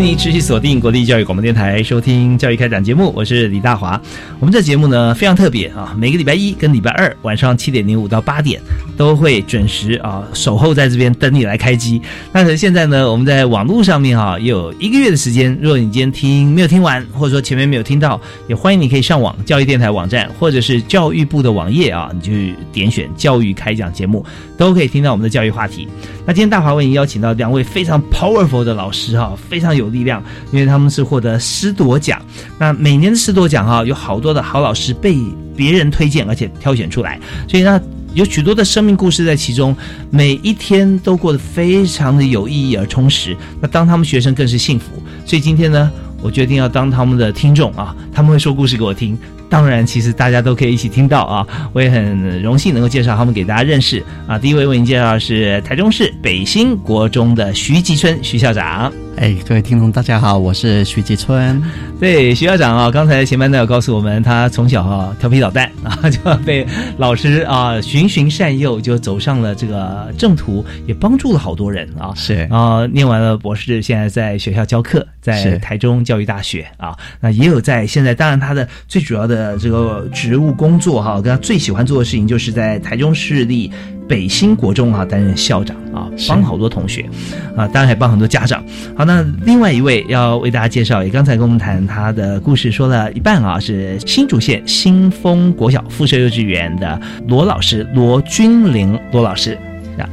[0.00, 4.00] 持续锁定国立教育广播电台，收听教育开展节目，我是李大华。
[4.38, 8.60] 我们这节目呢非常特别啊，每个礼拜一跟礼拜二晚上七点零五到八点
[8.96, 12.00] 都会准时啊守候在这边等你来开机。
[12.32, 22.32] 但是现在呢，我们在网络上面哈也有一个月的时间，如果你今天听没有听完，或者说前面没有听到，也欢迎你可以上网教育电台网站或者是教育部的网页啊，你就
[22.72, 24.24] 点选教育开讲节目，
[24.56, 25.86] 都可以听到我们的教育话题。
[26.26, 30.22] 那今天大华为您邀请到两位非常 powerful 的老师哈，非常有力量。
[30.50, 32.20] 因为他们是获得师铎奖，
[32.58, 35.16] 那每年的师铎奖哈，有好多的好老师被
[35.54, 37.80] 别人推荐，而且挑选出来，所以呢，
[38.14, 39.76] 有许多的生命故事在其中，
[40.10, 43.36] 每一天都过得非常的有意义而充实。
[43.60, 45.90] 那当他们学生更是幸福，所以今天呢，
[46.22, 49.16] 我决定要当他们的听众啊，他们会说故事给我听。
[49.50, 51.46] 当然，其实大家都可以一起听到啊！
[51.72, 54.38] 我也很荣幸能够介绍他们给大家认识啊。
[54.38, 58.90] 第一位为您介绍是台中市北新国中的徐吉春徐校长。
[59.16, 61.60] 哎，各位听众大家好，我是徐吉春。
[61.98, 66.64] 对，徐校长啊，刚才前班都有告诉我们，他从小啊调皮捣蛋 啊，就被
[66.96, 72.14] 老师啊循循善诱，就走上了这个正途，也帮助了好多人啊。
[72.14, 79.39] 是啊，念完了博士，现在在学校教课，在台中教育大学啊，那也有在现在，当然他的最主要的。
[79.40, 83.72] 呃，这个职务工作哈，跟他最喜欢做的事情，就是在台中市立
[84.06, 87.08] 北新国中啊担任校长啊，帮好多同学
[87.56, 88.62] 啊，当然还帮很多家长。
[88.94, 99.56] 好，那另外一位要为大家介绍，也刚才跟我们谈他的故事说了一半啊，是新竹县新丰国小附设幼稚园的罗老师罗君玲罗老师。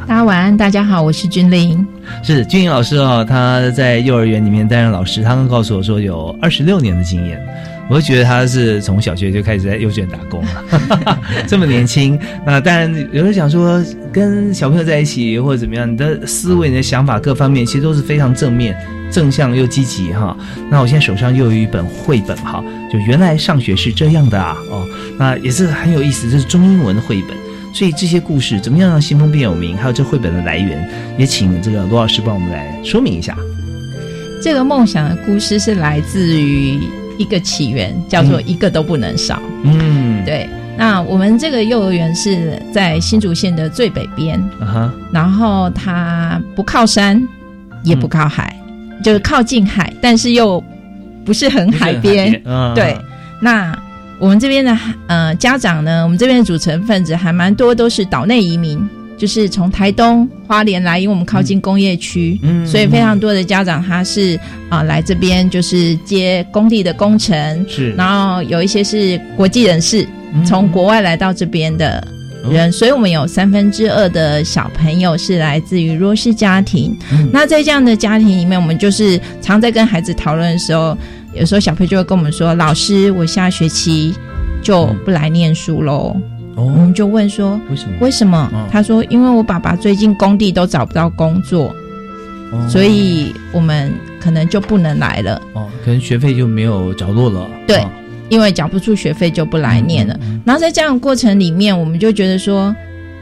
[0.07, 1.85] 大家晚安，大家好，我是君玲。
[2.23, 7.41] 是君玲老师哦，他在幼儿园里面担任老师，他刚告诉我说有二十六年的经验。
[7.89, 12.19] 我就觉得他是从小学就开始在幼稚园打工了， 这么年轻。
[12.45, 18.77] 那当然，有人想说跟小朋友在一起或者怎么样，你的思维、你的想法各方面其实都是非常正面、
[19.09, 20.35] 正向又积极哈。
[20.69, 24.85] 那我现在手上又有一本绘本哈，就原来上学是这样的啊哦，
[25.17, 27.37] 那也是很有意思，这是中英文的绘本。
[27.73, 29.77] 所以这些故事怎么样让新风变有名？
[29.77, 33.37] 还有这绘本的来源，也请这个罗老师帮我们来说明一下。
[34.43, 36.79] 这个梦想的故事是来自于。
[37.17, 39.41] 一个起源叫做一个都不能少。
[39.63, 40.47] 嗯，对。
[40.77, 44.39] 那我们这个幼儿园是在新竹县的最北边，
[45.11, 47.21] 然后它不靠山，
[47.83, 48.55] 也不靠海，
[49.03, 50.63] 就是靠近海，但是又
[51.25, 52.39] 不是很海边。
[52.45, 52.95] 啊对。
[53.41, 53.75] 那
[54.19, 54.77] 我们这边的
[55.07, 58.87] 呃家长呢，我们这边的组成分子还蛮多，都是岛内移民。
[59.17, 70.07] 就是从台东花莲来，因为我们靠近工业区，嗯，所以非常多的家长他是啊来这边就是接工地的工程，是，然后有一些是国际人士，
[70.45, 72.07] 从国外来到这边的
[72.49, 76.95] 人，所以我们有三分之二的小朋友是来自于弱势家庭。
[77.33, 80.95] 那在这样的家庭里面，我们就是常在跟孩子讨论的时候，
[81.33, 84.13] 有时候小朋友就会跟我们说：“老师，我下学期
[84.61, 86.15] 就不来念书喽。”
[86.65, 87.95] 我们就问说为什么？
[88.01, 88.67] 为什么？
[88.71, 91.73] 他说因为我爸爸最近工地都找不到工作，
[92.67, 95.41] 所以我们可能就不能来了。
[95.53, 97.47] 哦，可能学费就没有着落了。
[97.67, 97.85] 对，
[98.29, 100.19] 因为缴不出学费就不来念了。
[100.45, 102.75] 然后在这样的过程里面，我们就觉得说。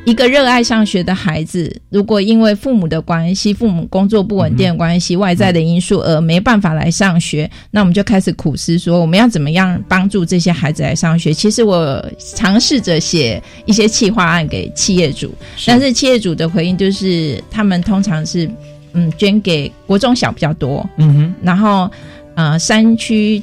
[0.05, 11.33] 一个热爱上学的孩子，如果因为父母的关系、父母工作不稳定的关系、外在的因素而没办法来上学，那我们就开始苦思说，我们要怎么样帮助这些孩子来上学？
[11.33, 15.33] 其实我尝试着写一些企划案给企业主，
[15.65, 18.47] 但是企业主的回应就是，他们通常是
[18.93, 21.89] 嗯捐给国中小比较多，嗯哼，然后
[22.35, 23.41] 呃山区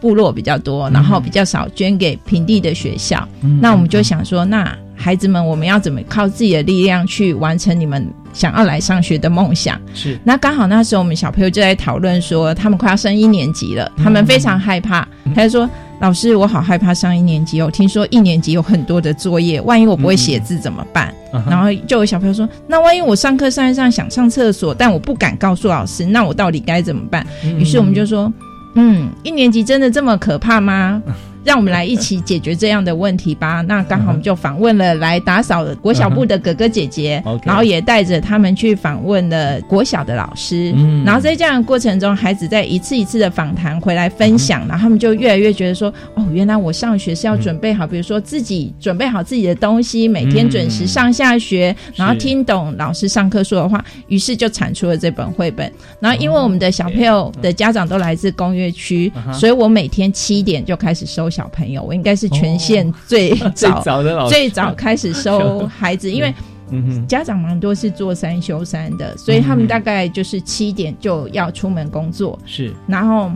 [0.00, 3.28] 部落比较多，然后比较少捐给平地的学校。
[3.60, 4.78] 那我们就想说，那。
[4.96, 9.80] 孩子们，我们要怎么靠自己的力量去完成你们想要来上学的梦想？
[9.94, 10.18] 是。
[10.24, 15.06] 那刚好那时候我们小朋友就在讨论说，他们快要升一年级了，他们非常害怕。
[15.34, 15.68] 他就说
[16.00, 21.12] ：“老师，我好害怕上一年级哦，听说一年级有很多的作业，万一我不会写字怎么办？”
[21.48, 27.26] 然后就有小朋友说：“那万一我上课上一上想上厕所，但我不敢告诉老师，那我到底该怎么办？”
[27.58, 28.32] 于是我们就说
[28.76, 31.02] ：“嗯，一年级真的这么可怕吗？”
[31.44, 33.60] 让我们来一起解决这样的问题吧。
[33.68, 40.72] 那刚好我们就访问了来打扫国小部的哥哥姐姐， 然后也带着他们去访问了国小的老师。
[40.76, 53.84] 嗯然后在这样的过程中，孩子在一次一次的访谈回来分享，然后他们就越来越觉得说：哦，原来我上学是要准备好，比如说自己准备好自己的东西，每天准时上下学，然后听懂老师上课说的话。
[54.08, 55.70] 于是就产出了这本绘本。
[56.00, 61.28] 然后因为我们的小朋友的家长都来自工业区，所以我每天七点就开始收。
[61.34, 63.34] 小朋友，我应该是全县 最
[63.82, 66.32] 早的最早开始收 孩子，因为
[67.08, 72.38] 家长蛮多是做三休三的，所以他们大概就是七点就要出门工作。
[72.46, 73.30] 是，然后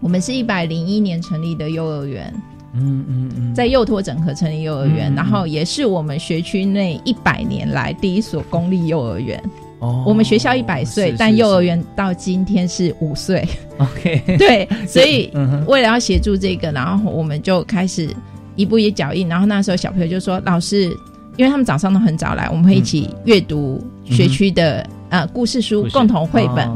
[0.00, 2.32] 我们是一百零一年成立的幼儿园，
[2.74, 9.42] 嗯嗯嗯，在幼托整合成立幼儿园，然后也是我们学区内一百年来第一所公立幼儿园。
[10.06, 13.46] 我们学校一百岁，但幼儿园到今天是五岁。
[13.78, 15.30] OK，对， 所以
[15.66, 18.08] 为了要协助这个，然后我们就开始
[18.54, 19.28] 一步一脚印。
[19.28, 20.84] 然后那时候小朋友就说：“老师，
[21.36, 26.70] 因为他们早上都很早来，我们会一起阅读学区的呃故事书，共同绘本。”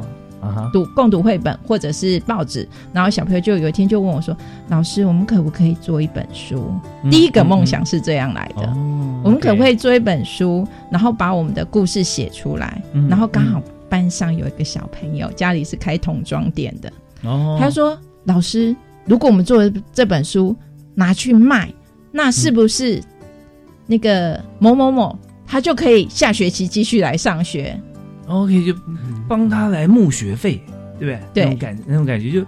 [0.73, 4.37] 读共读绘本或者是报纸，然后小朋友就有一天就问我说
[4.69, 6.73] ：“老师，我们可不可以做一本书？”
[7.11, 8.69] 第一个梦想是这样来的，
[9.25, 12.81] 我们可不可以做一本书，然后把我们的故事写出来？
[13.09, 16.93] 然后刚好班上有一个小朋友家里是开童装店的，
[17.59, 20.55] 他说：“老师，如果我们做这本书
[20.95, 21.73] 拿去卖，
[22.13, 23.03] 那是不是
[23.87, 27.81] 那个某某某他就可以下学期继续来上学？”
[28.27, 28.75] OK，就
[29.29, 30.63] 帮他来募学费，
[30.99, 31.45] 对不对？
[31.45, 32.45] 对，那种感那种感觉就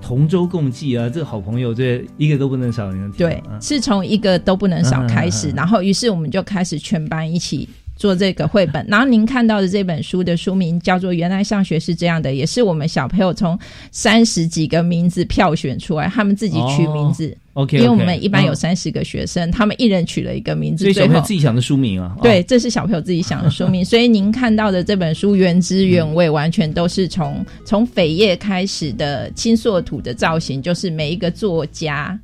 [0.00, 2.90] 同舟共济啊，这个好朋友，这一个都不能少。
[3.16, 7.68] 对，是从一个都不能少开始，然后于是我们就开始全班一起。
[8.00, 13.56] 做这个绘本，然后您看到的这本书的书名叫做《原来上学是这样的》，也是我们小朋友从
[13.92, 17.36] 三十几个名字票选出来，他们自己取名字。
[17.52, 20.84] OK，因为我们一般有三十个学生，他们一人取了一个名字。
[20.84, 22.16] 所以小朋友自己想的书名啊？
[22.22, 23.84] 对，这是小朋友自己想的书名。
[23.84, 32.18] 所以您看到的这本书原汁原味，完全都是从从扉页开始的青塑土的造型，就是每一个作家。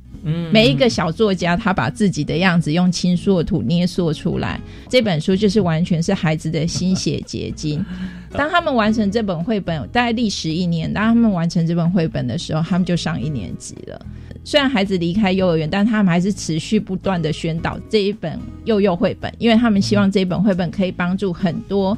[0.51, 4.59] 每一个小作家，他把自己的样子用青塑土捏塑出来。
[4.89, 7.83] 这本书就是完全是孩子的心血结晶。
[8.31, 10.93] 当他们完成这本绘本，大概历时一年。
[10.93, 14.05] 当他们完成这本绘本的时候，他们就上一年级了。
[14.43, 21.97] 虽然孩子离开幼儿园，但他们还是持续不断的宣导这一本幼幼绘本，因为他们希望这一本绘本可以帮助很多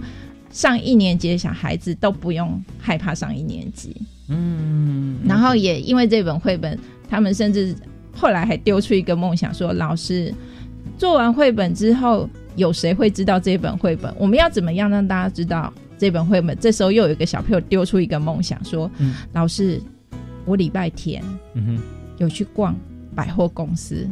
[0.52, 3.96] 上一年级的小孩子都不用害怕上一年级。
[4.30, 6.78] 嗯，然后也因为这本绘本，
[7.10, 7.76] 他们甚至。
[8.20, 10.34] 后来还丢出一个梦想，说：“老师，
[10.98, 14.14] 做完绘本之后，有谁会知道这本绘本？
[14.20, 18.92] 我们要怎么样让大家知道这本绘本？”这时候又有一个小朋友丢出一个梦想，说
[19.32, 19.82] ：“老师，
[20.44, 21.24] 我礼拜天
[22.18, 22.76] 有去逛
[23.16, 24.06] 百货公司，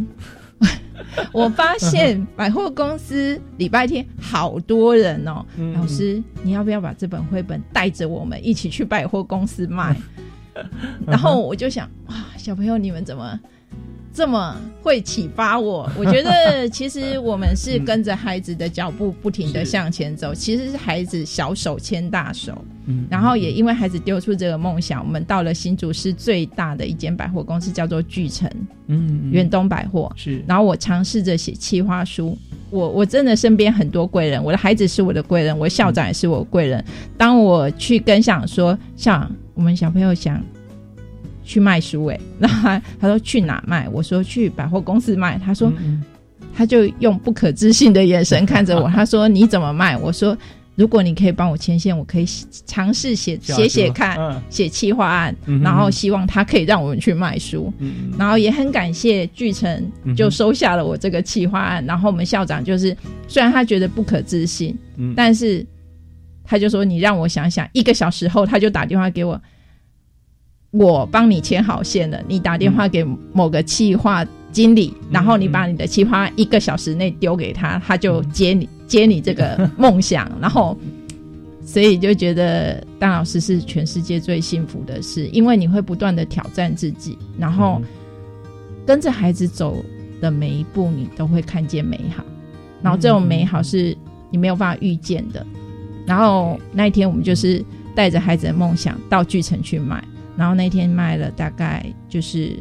[1.33, 5.45] 我发现 百货公司礼拜天好多人哦。
[5.75, 9.93] 老师，你要不要把这本绘本带着我们一起去百货公司卖？”
[11.05, 13.37] 然后我就想：“哇，小朋友，你们怎么？”
[14.17, 15.87] 这么会启发我。
[15.95, 22.59] 我觉得其实我们是跟着孩子的脚步不停的向前走，其实是孩子小手牵大手。
[22.87, 28.49] 嗯，然后也因为孩子丢出这个梦想，我们到了新竹市最大的一间百货公司，叫做巨城，
[28.87, 30.43] 嗯，远东百货是。
[30.47, 32.35] 然后我尝试着写企划书，
[32.71, 36.83] 我我真的身边很多贵人，我的孩子是我的贵人，我校长也是我贵人。
[37.15, 40.43] 当我去跟想说，像我们小朋友想
[41.47, 43.87] 去卖书， 哎，那他他说去哪卖？
[43.89, 45.39] 我说去百货公司卖。
[45.39, 45.71] 他说，
[46.55, 49.97] 他就用不可置信的眼神看着我， 他说你怎么卖？
[49.97, 50.37] 我说。
[50.77, 52.25] 如果你可以帮我牵线，我可以
[52.67, 54.15] 尝试写写写看，
[54.47, 57.73] 写企划案，然后希望他可以让我们去卖书，
[58.15, 62.95] 然后也很感谢巨城就收下了我这个企划案，然后我们校长就是
[63.27, 64.77] 虽然他觉得不可置信，
[65.15, 65.65] 但是
[66.43, 69.41] 他就说你让我想想，一个小时后他就打电话给我，
[70.71, 78.67] 我帮你牵好线了，你打电话给某个企划经理，然后你把你的企划一个小时内丢给他，他就接你。
[78.87, 80.77] 接你这个梦想，然后，
[81.61, 87.81] 所以就觉得当老师是全世界最幸福的事，因为你会不断的挑战自己，然后
[88.85, 89.83] 跟着孩子走
[90.21, 92.23] 的每一步，你都会看见美好，
[92.81, 93.93] 然后这种美好是
[94.31, 95.45] 你没有办法预见的。
[96.05, 97.61] 然后那一天，我们就是
[97.93, 100.01] 带着孩子的梦想到巨城去卖，
[100.37, 102.55] 然后那天卖了大概就是。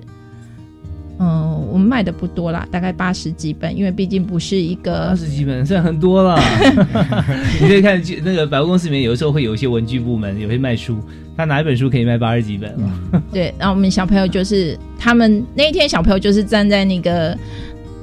[1.18, 6.38] 嗯，我们卖的不多啦，大概八十几本，因为毕竟不是一个八十几本，算很多了。
[7.58, 10.98] 你可以看那个百货公司里面，有的时候会有一些文具部门，有些卖书，
[11.34, 13.22] 他哪一本书可以卖八十几本了。
[13.32, 17.34] 对，然后我们小朋友就是他们那一天，小朋友就是站在那个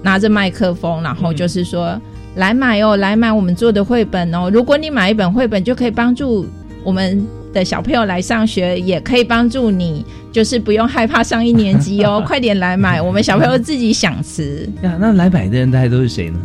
[0.02, 2.02] 拿着麦克风，然后就是说
[2.38, 4.50] 来买哦，来买我们做的绘本哦。
[4.52, 6.48] 如果你买一本绘本，就可以帮助
[6.84, 7.24] 我们。
[7.54, 14.68] 的小朋友来上学也可以帮助你，就是不用害怕上一年级哦， 快点来买，我们小朋友自己想吃。
[14.82, 16.40] 呀，那来买的人大概都是谁呢？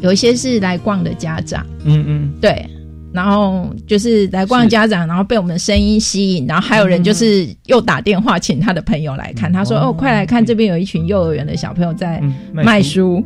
[0.00, 2.66] 有一些是来逛的家长，嗯嗯，对。
[3.14, 9.52] 然后就是来逛家长，然后被我们的声音吸引，然后还有人就是又打电话请他的朋友来看。
[9.52, 12.20] 他说：“哦，快来看，这边有一群幼儿园的小朋友在
[12.52, 13.24] 卖书。”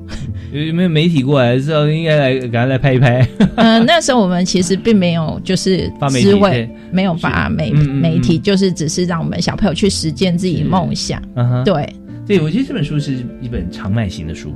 [0.52, 1.56] 有没有媒体过来？
[1.56, 3.26] 那时候应该来，赶快来拍一拍。
[3.56, 11.22] 嗯， 那时候我们其实并没有就是智慧，没有发媒媒体，就是只是让我们小朋友去实践自己梦想。
[11.34, 11.88] 嗯对，
[12.26, 14.54] 对，我觉得这本书是一本长卖型的书。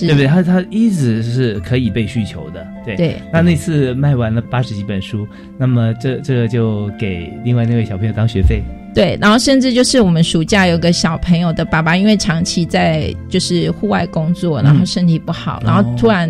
[0.00, 0.26] 对不对？
[0.26, 2.96] 他他一直是可以被需求的，对。
[2.96, 3.16] 对。
[3.32, 5.26] 那那次卖完了八十几本书，
[5.56, 8.62] 那么这这个就给另外那位小朋友当学费。
[8.94, 16.28] 对，然后甚至就是我们暑假有个小朋友的爸爸，因为长期在就是户外工作，然后身体不好，然后突然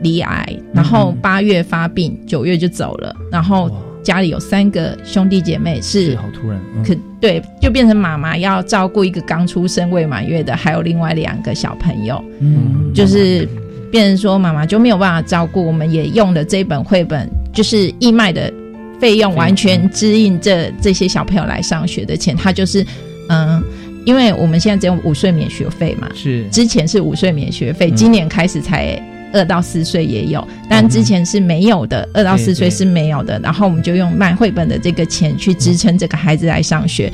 [0.00, 3.70] 离癌，然后八月发病，九月就走了，然后。
[4.04, 13.48] 家里有三个兄弟姐妹，是好突然，可对，就变成妈妈要照顾一个刚出生未满月的，还有另外两个小朋友，嗯，就是
[13.90, 15.66] 变成说妈妈就没有办法照顾。
[15.66, 18.52] 我们也用了这本绘本，就是义卖的
[19.00, 22.36] 费用，完全支应这这些小朋友来上学的钱。
[22.36, 22.84] 他就是
[23.30, 23.64] 嗯，
[24.04, 29.02] 因为我们现在只有五岁免学费嘛，是之前是五岁免学费，今年开始才。
[29.34, 32.08] 二到四岁也有，但之前是没有的。
[32.14, 37.12] 二到四岁是没有的，然后我们就用卖绘本的这个钱去支撑这个孩子来上学。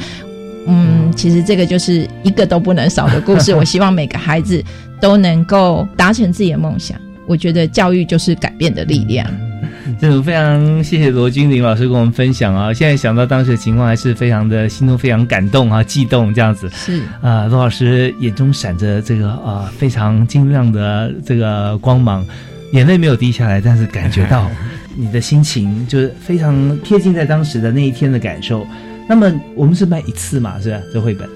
[0.67, 3.53] 嗯，其实这个就是一个都不能少的故事。
[3.57, 4.63] 我希望每个孩子
[5.01, 6.97] 都能够达成自己的梦想。
[7.27, 9.27] 我觉得教育就是改变的力量。
[9.99, 12.73] 这种非常谢谢罗君玲老师跟我们分享啊！
[12.73, 16.69] 现在想到当时的情况，还是非常的心中非常感动啊，激动这样子。
[16.71, 22.27] 是啊，罗老师眼中闪着这个啊非常晶亮的这个光芒，
[22.73, 24.51] 眼泪没有滴下来，但是感觉到
[24.97, 28.67] 你的心情就是非常贴近在当时的那一天的感受。
[29.09, 30.61] 那么我们是卖一次嘛？
[30.61, 30.79] 是吧？
[30.93, 31.29] 这绘本。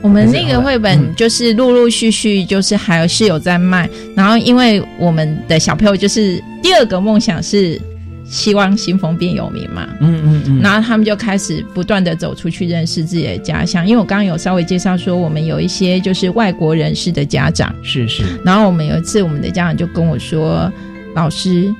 [0.00, 3.90] 我们那个绘本就是陆陆续续，就是还是有在卖。
[4.14, 7.80] 然后，因为我们的小朋友就是第二个梦想是
[8.28, 10.60] 希望新丰变有名嘛，嗯嗯嗯。
[10.60, 13.86] 然后他们就开始不断的走出去认识自己的家乡。
[13.86, 18.22] 因为我刚刚有稍微介绍说，我们有一些就是外国人士的家长，是是。
[18.44, 20.70] 然后我们有一次，我们的家长就跟我说
[21.16, 21.74] ：“老师，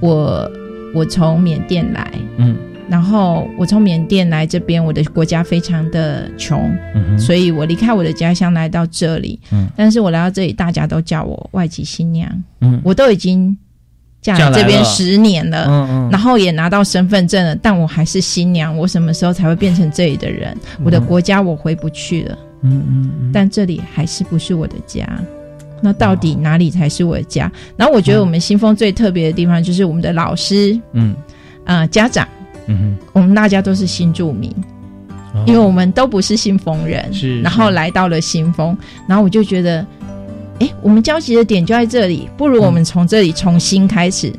[0.00, 0.50] 我
[0.94, 2.56] 我从缅甸来，嗯。”
[2.90, 6.74] 然后我从缅甸来这边，我的国家非常的穷，
[7.18, 9.38] 所以我离开我的家乡来到这里。
[9.52, 12.30] 嗯，但是我来到这里，大家都叫我外籍新娘。
[12.62, 13.54] 嗯，我都已经
[14.36, 18.76] 这边十年了，嗯嗯，然后也拿到身份证了，但我还是新娘。
[18.76, 20.56] 我什么时候才会变成这里的人？
[20.84, 22.38] 我的国家我回不去了。
[22.62, 25.08] 嗯嗯，但这里还是不是我的家？
[25.80, 27.50] 那到底哪里才是我的家？
[27.76, 31.14] 然后我觉得我们新丰最特别的地方就是我们的老师，嗯，
[31.64, 32.26] 呃，家长。
[32.66, 34.52] 嗯哼，我们大家都是新住民，
[35.46, 38.76] 因为我们都不是新丰人，是，然后来到了新丰，
[39.06, 39.86] 然后我就觉得，
[40.60, 44.32] 哎，我们交集的点就在这里，不如我们从这里重新开始，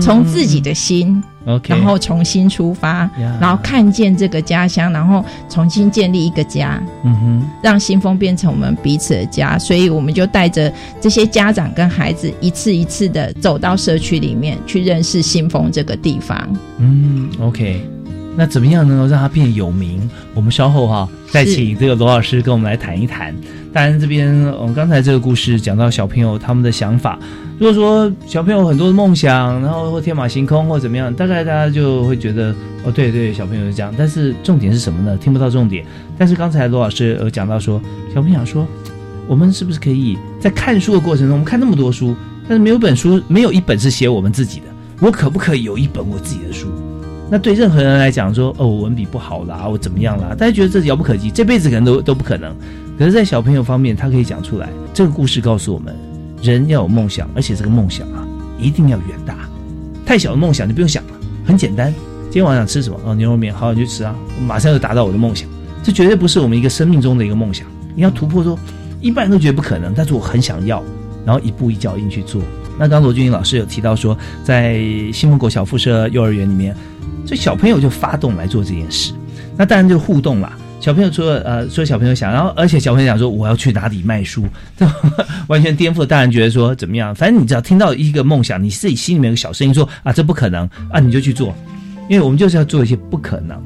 [0.00, 1.22] 从自己的心。
[1.44, 3.10] OK，然后重新出发，
[3.40, 9.58] 然后看见这个家乡，然后重新建立一个家，嗯哼，让新丰变成我们彼此的家。
[9.58, 16.48] 所以我们就带着这些家长跟孩子，一次一次的走到社区里面去认识新丰这个地方。
[16.78, 17.84] 嗯，OK，
[18.36, 20.08] 那怎么样能够让它变有名？
[20.34, 23.34] 我们稍后哈再请这个罗老师跟我们来谈一谈。
[23.72, 27.18] 当然，这边我们刚才这个故事讲到小朋友他们的想法。
[27.58, 32.54] 如果说小朋友很多的梦想，然后或天马行空或怎么样，大概大家就会觉得
[32.84, 33.94] 哦，对对，小朋友是这样。
[33.96, 35.16] 但是重点是什么呢？
[35.16, 35.84] 听不到重点。
[36.18, 37.80] 但是刚才罗老师有讲到说，
[38.14, 38.66] 小朋友说，
[39.26, 42.14] 我们是不是可以在看书的过程中，我们看那么多书，
[42.48, 44.66] 但是没有本书，没有一本是写我们自己的。
[45.00, 46.68] 我可不可以有一本我自己的书？
[47.32, 50.34] 那对任何人来讲，说哦，我文笔不好啦，我怎么样啦？
[50.36, 52.54] 大家觉得这遥不可及，这辈子可能都都不可能。
[52.98, 54.68] 可是，在小朋友方面，他可以讲出来。
[54.92, 55.96] 这个故事告诉我们，
[56.42, 58.22] 人要有梦想，而且这个梦想啊，
[58.58, 59.34] 一定要远大。
[60.04, 61.10] 太小的梦想就不用想了，
[61.46, 61.90] 很简单。
[62.24, 63.00] 今天晚上吃什么？
[63.02, 64.14] 哦，牛肉面，好，你去吃啊，
[64.46, 65.48] 马上就达到我的梦想。
[65.82, 67.66] 这绝对不是我们一个生命中的一个梦想。
[67.94, 68.58] 你要突破，说
[69.00, 70.84] 一般人都觉得不可能，但是我很想要，
[71.24, 72.42] 然后一步一脚印去做。
[72.78, 74.14] 那刚罗俊英老师有提到说，
[74.44, 74.82] 在
[75.14, 76.76] 新丰国小附设幼儿园里面，
[77.24, 79.12] 所以小朋友就发动来做这件事，
[79.56, 80.52] 那当然就互动了。
[80.80, 84.44] 小朋友说：“呃，说小朋友想，然后而且小朋友想说我要去哪里卖书，
[85.46, 87.14] 完全颠覆了大人觉得说怎么样？
[87.14, 91.54] 反正你只要听到一个梦想，你自己心里面有个小声音说啊，这不可能啊，你就去做，
[92.08, 93.56] 因为我们就是要做一些不可能，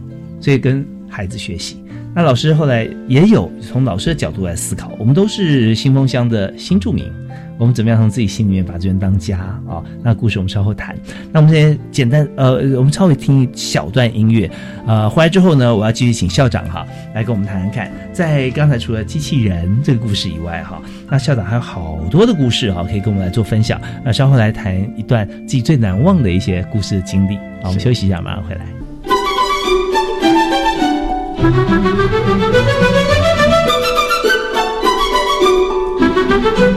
[0.43, 1.83] 所以跟孩子学习。
[2.15, 7.11] 那老师后来也有从老师的角度来思考，我们都是新丰乡的新住民。”
[7.59, 9.39] 我们怎么样从自己心里面把这边当家
[9.69, 9.83] 啊？
[10.03, 10.95] 那故事我们稍后谈。
[11.33, 14.51] 那我们先简单呃，我们稍微听一小段音乐。
[14.87, 17.91] 呃，回来之后呢，我要继续请校长哈来跟我们谈谈看。
[18.13, 23.81] 在刚才除了机器人这个故事以外哈，那校长还有好多的故事哈，可以跟我们来做分享。
[24.05, 27.37] 那稍后来谈一段自己最难忘的一些故事的经历。
[27.63, 28.67] 好，我们休息一下，马上回来。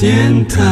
[0.00, 0.62] 电台。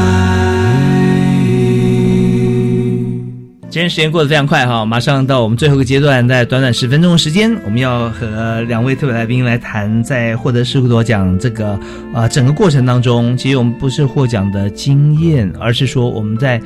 [3.68, 11.78] 今天时间过得非常快哈，马上到我们最后一个阶段，在短短十分钟的时间，我们要和两位特别来宾来谈，在获得师傅多奖这个
[12.14, 16.58] 啊整个过程当中，其实我们不是获奖的经验，而是说我们在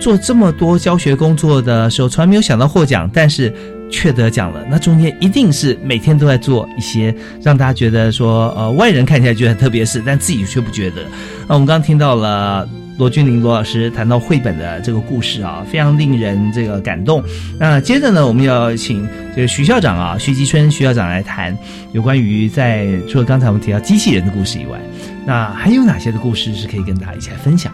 [0.00, 3.54] 做这么多教学工作的时候，从来没有想到获奖，但是。
[3.92, 11.02] 却得奖了，那中间一定是每天都在做一些让大家觉得说，呃，外人看起来觉得很特别的事，但自己却不觉得。
[11.48, 12.64] 那我们刚刚听到了
[12.98, 17.20] 罗君玲罗老师谈到绘本的这个故事啊，非常令人这个感动。
[17.58, 21.58] 那接着呢，我们要请这个徐校长啊，徐吉春徐校长来谈
[21.90, 24.78] 有关于在除了刚才我们提到机器人的故事以外，
[25.26, 27.72] 那还有哪些的故事是可以跟大家一起来分享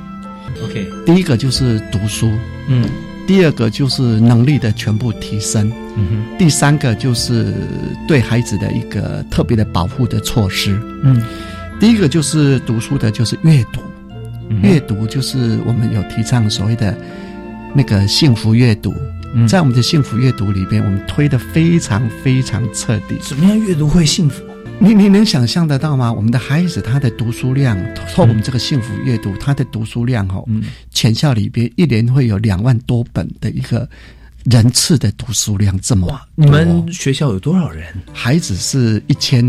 [0.67, 2.31] ？OK，第一个就是读书，
[2.69, 2.85] 嗯。
[3.27, 6.39] 第二个就是能力的全部提升，嗯哼。
[6.39, 7.53] 第三个就是
[8.07, 11.21] 对孩子的一个特别的保护的措施，嗯。
[11.81, 13.81] 第一个就是读书的，就是阅读，
[14.62, 16.97] 阅读就是我们有提倡所谓的
[17.75, 18.95] 那个幸福阅读，
[19.49, 23.17] 在我们的幸福阅读里边，我们推的非常非常彻底。
[23.21, 24.41] 怎么样阅读会幸福？
[24.79, 26.12] 你你能想象得到吗？
[26.12, 30.45] 我们的孩子他的读书量，透过我们这个幸福阅读，他的读书量哈，
[30.93, 33.89] 全校里边一年会有两万多本的一个
[34.45, 36.22] 人次的读书量，这么哇？
[36.35, 37.87] 你们学校有多少人？
[38.12, 39.45] 孩子是一千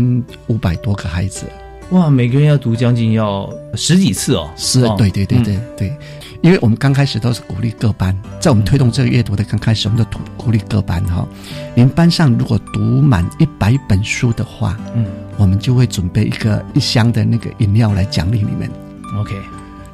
[0.46, 1.44] 五百多个孩子，
[1.90, 4.50] 哇，每个人要读将近要十几次哦。
[4.56, 5.96] 是，对对对对对。
[6.40, 11.26] 因为我们刚开始都是鼓励各班，在我们推动这个阅读的刚开始，我们都鼓鼓励各班哈。
[11.74, 15.04] 您班上如果读满一百本书的话，嗯，
[15.36, 18.70] 我们就会准备一个一箱的那个饮料来奖励你们。
[19.18, 19.34] OK，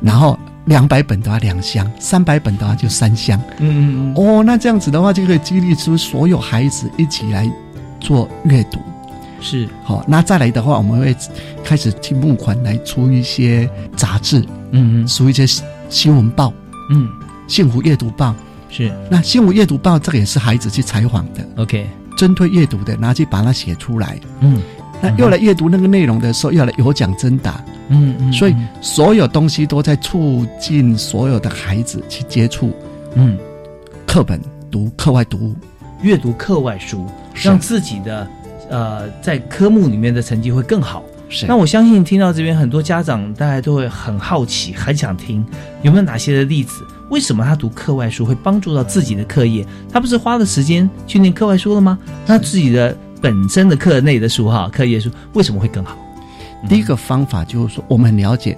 [0.03, 3.41] 然后两百本的话两箱，三百本的话就三箱。
[3.61, 4.15] 嗯嗯嗯。
[4.17, 7.51] 哦，那这样子的话就可以激励出所有孩子一起来
[8.01, 8.79] 做阅读。
[9.45, 11.15] 是，好，那再来的话，我们会
[11.63, 14.41] 开始去募款来出一些杂志，
[14.73, 15.47] 嗯嗯，出一些。
[15.91, 16.53] 新闻报，
[16.91, 17.09] 嗯，
[17.47, 18.35] 幸福阅读报
[18.69, 21.47] 是那幸福阅读报，这个也是孩子去采访的。
[21.57, 21.87] OK，
[22.17, 24.19] 针对阅读的，拿去把它写出来。
[24.41, 24.61] 嗯，
[25.01, 27.63] 那又来阅读那个内容的时候，又来有奖征答。
[27.91, 32.73] 嗯嗯，所以所有东西都在促进所有的孩子去接触。
[33.15, 33.39] 嗯，
[34.07, 34.41] 课本
[34.71, 35.55] 读课外读物，
[36.03, 38.27] 阅读课外书，让自己的
[38.71, 41.03] 呃在科目里面的成绩会更好。
[41.29, 41.47] 是。
[41.47, 45.45] 那我相信听到这边很多家长大家都会很好奇，很想听
[45.83, 46.85] 有没有哪些的例子？
[47.11, 49.65] 为什么他读课外书会帮助到自己的课业？
[49.93, 51.99] 他不是花了时间去念课外书了吗？
[52.27, 55.97] 那自己的本身的课内的书哈，课业书为什么会更好？
[56.69, 58.57] 第一个方法就是说，我们很了解，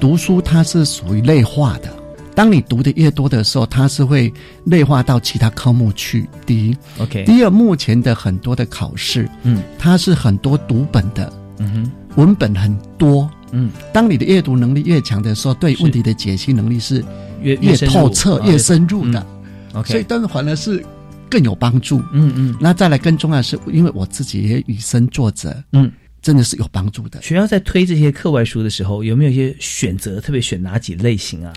[0.00, 2.01] 读书它是属于内化的。
[2.34, 4.32] 当你读的越多的时候，它是会
[4.64, 6.26] 内化到其他科目去。
[6.46, 7.24] 第一，OK。
[7.24, 13.70] 第二，目前的很多的考试，嗯，它是很多读本的，嗯哼，文本很多，嗯。
[13.92, 17.04] 当你的阅读能力越强的时候，对问题的解析能力是
[17.42, 19.26] 越越透彻、越深入的。
[19.74, 19.90] OK。
[19.90, 20.84] 所以，但是反而是
[21.28, 21.98] 更有帮助。
[22.12, 22.56] 嗯嗯。
[22.58, 25.92] 那再来更重要的是，因为我自己也以身作则，嗯。
[26.22, 27.20] 真的是有帮助的。
[27.20, 30.20] 学校在推这些课外书的时候，有没有一些选择？
[30.20, 31.52] 特别选哪几类型啊？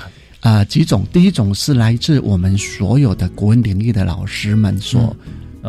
[0.45, 1.03] 啊，几种。
[1.11, 5.15] 第一种是来自我们所有的国文领域的老师们所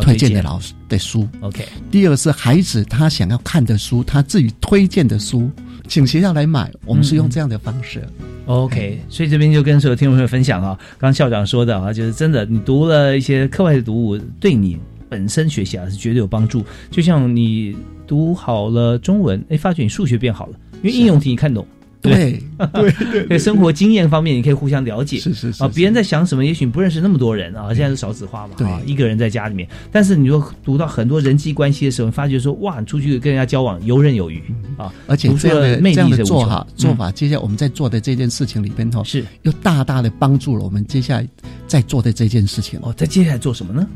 [0.03, 1.27] 推荐的老师的书。
[1.41, 1.67] OK。
[1.91, 5.51] 第二是孩子他想要看的书，他自己推荐的书，
[5.89, 6.71] 请学校来买。
[6.85, 8.07] 我们是用这样的方式。
[8.45, 9.01] OK。
[9.09, 14.77] 所以这边就跟所有听众朋友分享啊，刚刚校长说的啊，就是真的，你读了一些课外的读物，对你
[15.09, 16.63] 本身学习啊是绝对有帮助。
[16.91, 17.75] 就像你。
[18.09, 21.67] 读好了中文，哎，发觉你数学变好了，因为应用题你看懂，
[22.15, 22.43] 对。
[22.73, 22.93] 对。
[23.13, 34.43] 对，在生活经验方面你可以互相了解，是是是啊，别人在想什么，也许你不认识那么多人啊，现在是少子化嘛，对，一个人在家里面，但是你说读到很多人际关系的时候，发觉说哇，你出去跟人家交往游刃有余
[34.77, 39.25] 啊，而且这样的这样的做法做法，接下来我们在做的这件事情里边头是。
[39.43, 41.29] 又大大的帮助了我们接下来
[41.67, 42.81] 在做的这件事情。
[42.83, 43.87] 哦，在接下来做什么呢？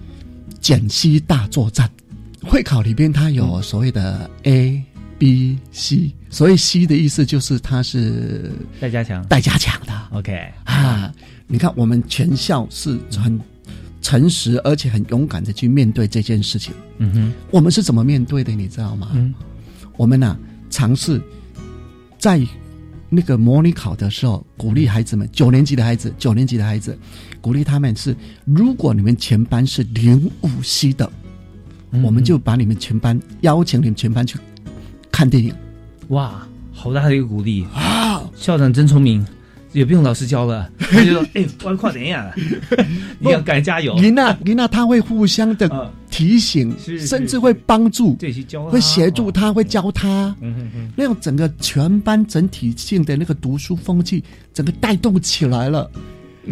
[0.60, 1.90] 减息大作战。
[2.42, 4.82] 会考里边它有所谓的 A、
[5.20, 8.50] B、C，所以 C 的意思就是它是
[8.80, 9.92] 待加强，待加强的。
[10.12, 11.12] OK 啊，
[11.46, 13.38] 你看我们全校是很
[14.00, 16.72] 诚实而且很勇敢的去面对这件事情。
[16.96, 18.50] 嗯哼，我们是怎么面对的？
[18.54, 19.10] 你知道吗？
[19.12, 19.34] 嗯，
[19.98, 20.38] 我们呢
[20.70, 21.20] 尝试
[22.18, 22.40] 在
[23.10, 26.98] 那个模拟考的时候，鼓励孩子们，九年级的孩子，九年级的孩子，
[27.42, 28.16] 鼓励他们是，
[28.46, 31.12] 如果你们全班是零五 C 的。
[32.04, 34.38] 我们就把你们全班邀请你们全班去
[35.10, 35.52] 看电影，
[36.08, 37.66] 哇，好大的一个鼓励。
[37.74, 38.22] 啊！
[38.34, 39.24] 校长真聪明，
[39.72, 42.32] 也不用老师教了， 他就说：“哎，我快点呀，
[43.18, 46.74] 你要赶加油。”琳娜，琳娜，他会互相的提醒，
[47.06, 48.16] 甚至会帮助，
[48.70, 50.34] 会协助他，会教他。
[50.40, 54.22] 嗯嗯嗯，那种整个全班整体性的那个读书风气，
[54.54, 55.90] 整个带动起来了。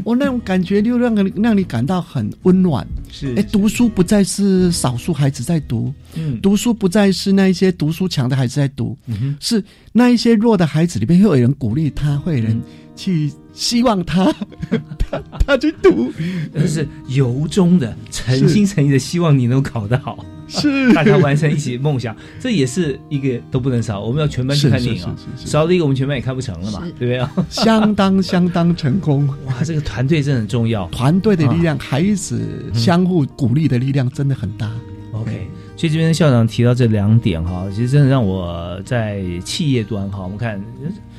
[0.05, 12.61] 我那种感觉就让你让你感到很温暖，是哎，读书不再是少数孩子在读，嗯，读书不再是那一些读书强的孩子在读，嗯是那一些弱的孩子里边会有人鼓励他，会有人
[12.97, 14.35] 去希望他，
[14.99, 16.13] 他他去读，
[16.55, 20.25] 就是由衷的、诚心诚意的希望你能考得好。
[20.49, 24.01] 是 大家完成一起梦想，这也是一个都不能少。
[24.01, 27.31] 我们要全班去看电影啊，少了一个我们全班也看不成了嘛，对不对啊？
[27.51, 29.55] 相当相当成功 哇！
[29.63, 32.41] 这个团队真的很重要，团队的力量，孩子
[32.73, 34.71] 相互鼓励的力量真的很大。
[35.13, 40.61] OK，所以这边校长提到这两点哈，其实真的让我在企业端哈，我们看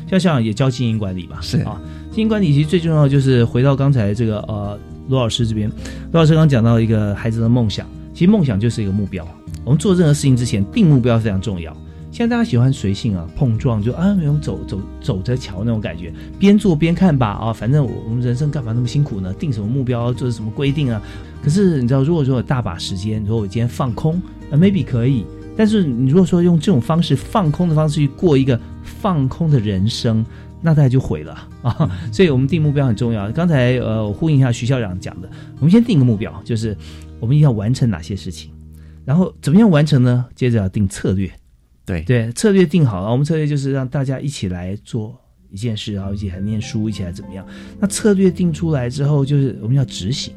[0.10, 1.80] 像校长也教经营管理吧，是啊，
[2.12, 5.70] 经营管理其实最重要就是回到刚才这个呃罗老师这边，
[6.12, 7.86] 罗老师刚讲到一个孩子的梦想。
[8.20, 9.26] 其实梦想就是一个目标。
[9.64, 11.72] 我们做任何事情之前定目标非常重要。
[12.12, 19.34] 现在大家喜欢随性啊，碰撞就啊，没有走走走着瞧那种感觉，边做边看吧啊，反正我们人生干嘛那么辛苦呢？
[19.36, 21.02] 定什么目标，做什么规定啊？
[21.42, 25.26] 可是你知道，如果说有大把时间，如果我今天放空，那 maybe 可以。
[25.56, 30.26] 但是你如果说用这种方式放空的方式去过一个放空的人生，
[30.62, 31.90] 那大家就毁了啊。
[32.12, 33.32] 所以我们定目标很重要。
[33.32, 36.76] 刚才呃，我呼应一下徐校长讲的，我们先定个目标，就是。
[37.20, 38.52] 我们要完成哪些事情，
[39.06, 40.26] 然后怎么样完成呢？
[40.36, 41.32] 接着要定策略，
[41.86, 45.20] 对对，策略定好了，我们策略就是让大家一起来做
[45.52, 47.46] 一件事，然后一起来念书，一起来怎么样？
[47.80, 50.34] 那策略定出来之后，就是我们要执行。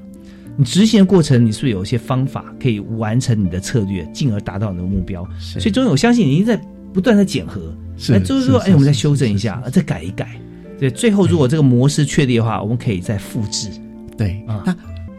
[0.55, 5.27] 你执行的过程，你是不是有一些方法可以完成你的策略，进而达到你的目标？
[5.39, 6.61] 所以，终于我相信你在
[6.93, 10.39] 不断的检核，是就是说，哎，我们再修正一下，再改一改。
[10.79, 13.71] 对，最后如果这个模式确立的话，我们可以再复制。
[14.19, 14.63] 对啊。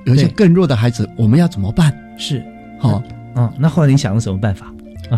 [0.06, 1.94] 有一些更弱的孩子，我们要怎么办？
[2.18, 2.44] 是，
[2.80, 3.02] 好，
[3.36, 4.72] 嗯，那后来你想了什么办法？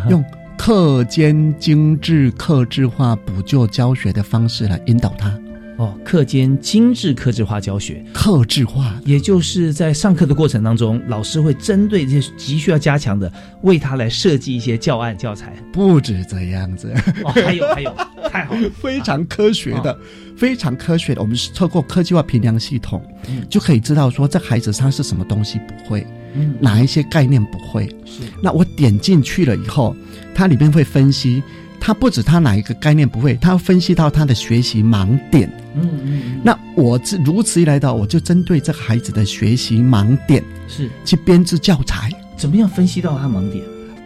[0.10, 0.24] 用
[0.58, 5.34] 课间精致、克制化补救教学的方式来引导他。
[5.78, 13.30] 哦，课间精致、克制化教学，克制化，也就是在上课的过程当中，老师会针对这些急需要加强的，
[13.62, 15.54] 为他来设计一些教案教材。
[15.74, 16.94] 不止这样子，
[17.26, 17.94] 哦，还有还有，
[18.30, 19.98] 太好， 非常科学的。
[20.38, 23.02] 非常科学的，我们是透过科技化评量系统，
[23.50, 26.06] 就可以知道说这孩子他是什么东西不会，
[26.36, 27.88] 嗯哪一些概念不会？
[28.06, 28.22] 是。
[28.42, 29.96] 那我点进去了以后，
[30.34, 31.42] 它里面会分析，
[31.80, 35.50] 它不止它哪一个概念不会，它分析到他的学习盲点。
[35.76, 36.42] 嗯嗯。
[36.44, 42.12] 那我这如此一来到，我就针对这个孩子的学习盲点是去编制教材。
[42.38, 43.64] 怎么样分析到他盲点？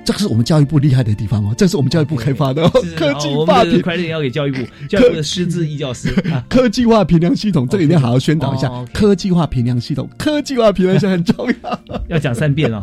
[0.10, 3.80] 这个是我们教育部厉害的地方哦，这是我们教育部开发的哦科技化评。
[3.80, 4.58] 快点要给教育部，
[4.88, 6.12] 教育部的师资一教师。
[6.50, 8.68] 科技化评量系统，这个一定要好好宣导一下。
[8.92, 12.82] 科技化评量系统，科技化评量系统很重要， 要讲三遍哦。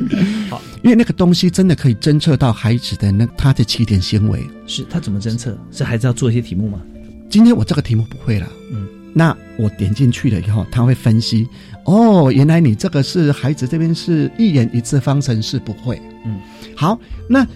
[0.48, 4.40] 好，因为那个东西真的可以侦测到孩子的那他的起点行为。
[4.66, 5.54] 是他怎么侦测？
[5.70, 6.80] 是孩子要做一些题目吗？
[7.28, 11.46] 今天我这个题目不会了，嗯，那我点进去了以后，他会分析。
[11.84, 16.38] 哦，原来你这个是孩子这边是一元一次方程式不会，嗯。
[16.76, 17.46] 好，那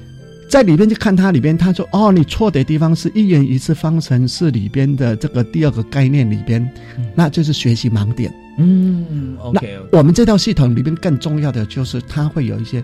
[0.49, 6.69] 在里边就看他里边，他说：“哦，你错的地方是一元一次方程式里边的这个第二个概念里边，
[7.15, 9.79] 那就是学习盲点。”嗯，OK。
[9.93, 12.83] 我们这套系统里边更重要的就是它会有一些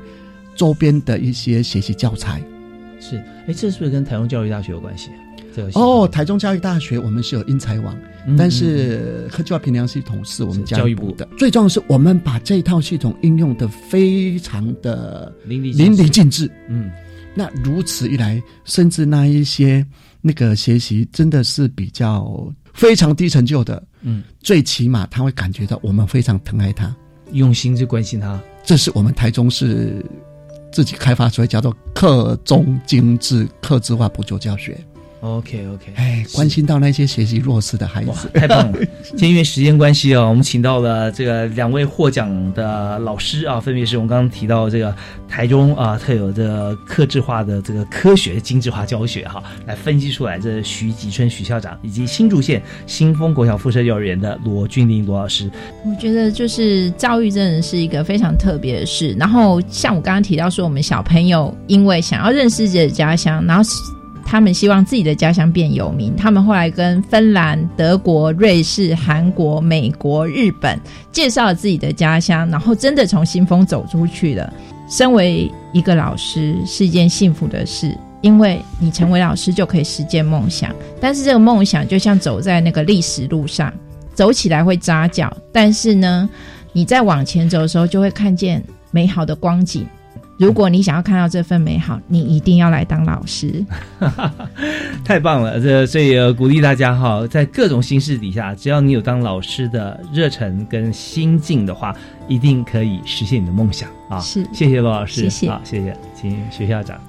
[0.55, 2.43] 周边的一些学习教材。
[3.01, 3.17] 是，
[3.47, 5.11] 哎，这是不是跟台中教育大学有关系？
[5.55, 7.97] 这个哦，台中教育大学我们是有英才网，
[8.39, 11.29] 但是科技化评量系统是我们教育部的。
[11.37, 16.51] 最重要的是，我们把这套系统应用的非常的淋漓淋漓尽致。
[16.69, 16.91] 嗯，
[17.35, 19.87] 那如此一来，甚至那一些
[20.21, 26.95] 那个学习真的是比较非常低成就的，嗯，最起码他会感觉到我们非常疼爱他，
[27.33, 28.41] 用心去关心他。
[28.65, 30.05] 这是我们台中市
[30.73, 34.79] 自己开发出来，叫做课中精致、课制化补救教学。
[35.23, 38.79] OK OK，哎，关心到那些学习弱势的孩子，太棒了！
[39.11, 44.93] 今天因为时间关系啊，我们请到了这个两位获奖的老师啊，分别是我们刚刚提到这个
[45.29, 55.49] 台中啊特有的克制化的这个科学精致化教学哈，来分析出来这徐吉春徐校长以及新竹县新丰国小附设幼儿园的罗俊林罗老师。
[55.85, 59.15] 我觉得就是教育真的是一个非常特别的事。
[59.17, 63.63] 然后像我刚刚提到说，我们小朋友因为想要认识自己的家乡，然后。
[64.33, 70.81] 他们希望自己的家乡变有名，他们后来跟芬兰、德国、瑞士、韩国、美国、日本
[71.13, 74.51] 介绍了自己的家乡，然后真的从新丰走出去了。
[74.89, 80.75] 身为一个老师是一件幸福的事，因为你成为老师就可以实现梦想。
[80.99, 83.71] 但是这个梦想就像走在那个历史路上，
[84.15, 86.27] 走起来会扎脚，但是呢，
[86.73, 89.87] 你在往前走的时候就会看见美好的光景。
[90.43, 93.65] 如果你想要看到这份美好，你一定要来当老师。
[95.07, 95.61] 太棒了！
[95.61, 101.95] 这所以鼓励大家哈，在各种形式底下，只要你有当老师的热忱跟心境的话，
[102.27, 104.19] 一定可以实现你的梦想啊！
[104.19, 107.01] 是，谢谢罗老师，谢谢，好，谢谢，请徐校长。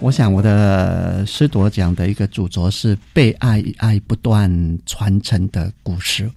[0.00, 4.50] 我想我的师铎讲的一个主轴是被爱与爱不断
[4.84, 6.28] 传承的故事。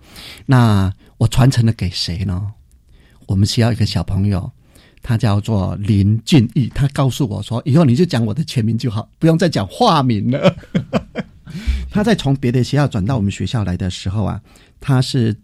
[0.45, 2.51] 那我传承了给谁呢？
[3.25, 4.51] 我们需要一个小朋友。
[5.03, 10.55] 他叫做林俊义，他告诉我说：“以后你就讲我的全名就好，不用再讲化名了。
[11.91, 14.41] ”他在从别的学校转到我们学校来的时候啊，
[14.79, 15.35] 他是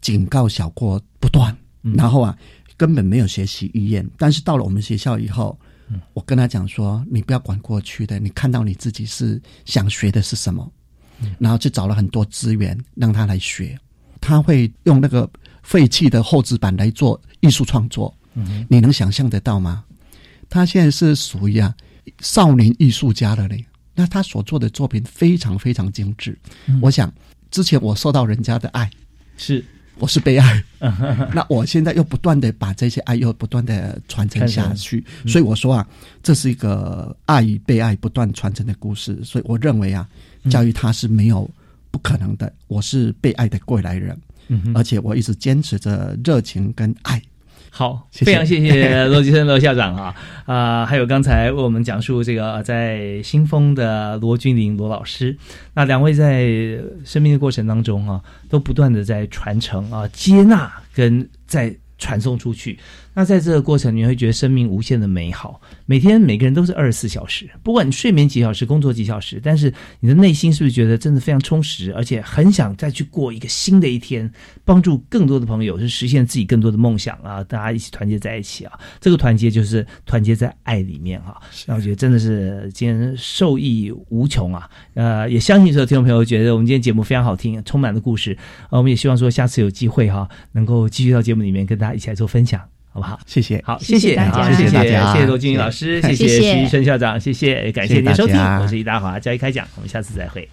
[0.00, 1.56] 警告小过不断，
[1.94, 2.36] 然后啊
[2.76, 4.04] 根本没有学习意愿。
[4.18, 5.56] 但是到了我们学校以后，
[6.12, 10.68] 我跟他讲说：“你不要管过去的，你看到你自己是想学的是什么，
[11.38, 13.78] 然后就找了很多资源让他来学。
[14.20, 15.30] 他会用那个
[15.62, 18.12] 废弃的厚纸板来做艺术创作。”
[18.68, 19.84] 你能想象得到吗？
[20.48, 21.74] 他现在是属于啊
[22.20, 23.64] 少年艺术家的嘞。
[23.98, 26.38] 那他所做的作品非常非常精致。
[26.82, 27.12] 我想
[27.50, 28.90] 之前我受到人家的爱，
[29.38, 29.64] 是
[29.98, 30.62] 我是被爱。
[31.34, 35.02] 那我现在又不断的把这些爱又不断的传承下去。
[35.26, 35.88] 所以我说啊，
[36.22, 39.18] 这是一个爱与被爱不断传承的故事。
[39.24, 40.06] 所以我认为啊，
[40.50, 41.50] 教育它是没有
[41.90, 42.52] 不可能的。
[42.68, 44.14] 我是被爱的过来人，
[44.74, 47.22] 而且我一直坚持着热情跟爱。
[47.76, 50.14] 好，非常谢谢 罗吉生罗校长啊。
[50.46, 55.36] 啊，还有刚才为我们讲述这个在新丰的罗君林罗老师，
[55.74, 56.48] 那两位在
[57.04, 62.78] 生命的过程当中啊，都不断的在传承啊，接纳跟在传送出去。
[63.18, 65.58] 那在这个过程，你会觉得生命无限的美好。
[65.86, 74.30] 每天每个人都是二十四小时，不管你睡眠几小时，工作几小时，但是你的内心是不是觉得真的非常充实，而且很想再去过一个新的一天，
[74.66, 77.42] 帮助更多的朋友，是实现自己更多的梦想啊！
[77.44, 78.78] 大家一起团结在一起啊！
[79.00, 81.40] 这个团结就是团结在爱里面哈。
[81.64, 84.68] 那我觉得真的是今天受益无穷啊！
[84.92, 88.36] 呃，也相信所有听众朋友觉得我们今天节目非常好听，充满了故事。
[88.68, 92.60] 呃，我们也希望说下次有机会哈，能够继续到节目里面跟大家一起来做分享。
[92.96, 93.20] 好不好？
[93.26, 96.40] 谢谢，好，谢谢大家，谢谢大家，谢谢罗俊宇老师，谢谢。
[96.40, 100.48] 徐医生校长，谢谢，感谢您收听，我是易大华，教育开讲，我们下次再会。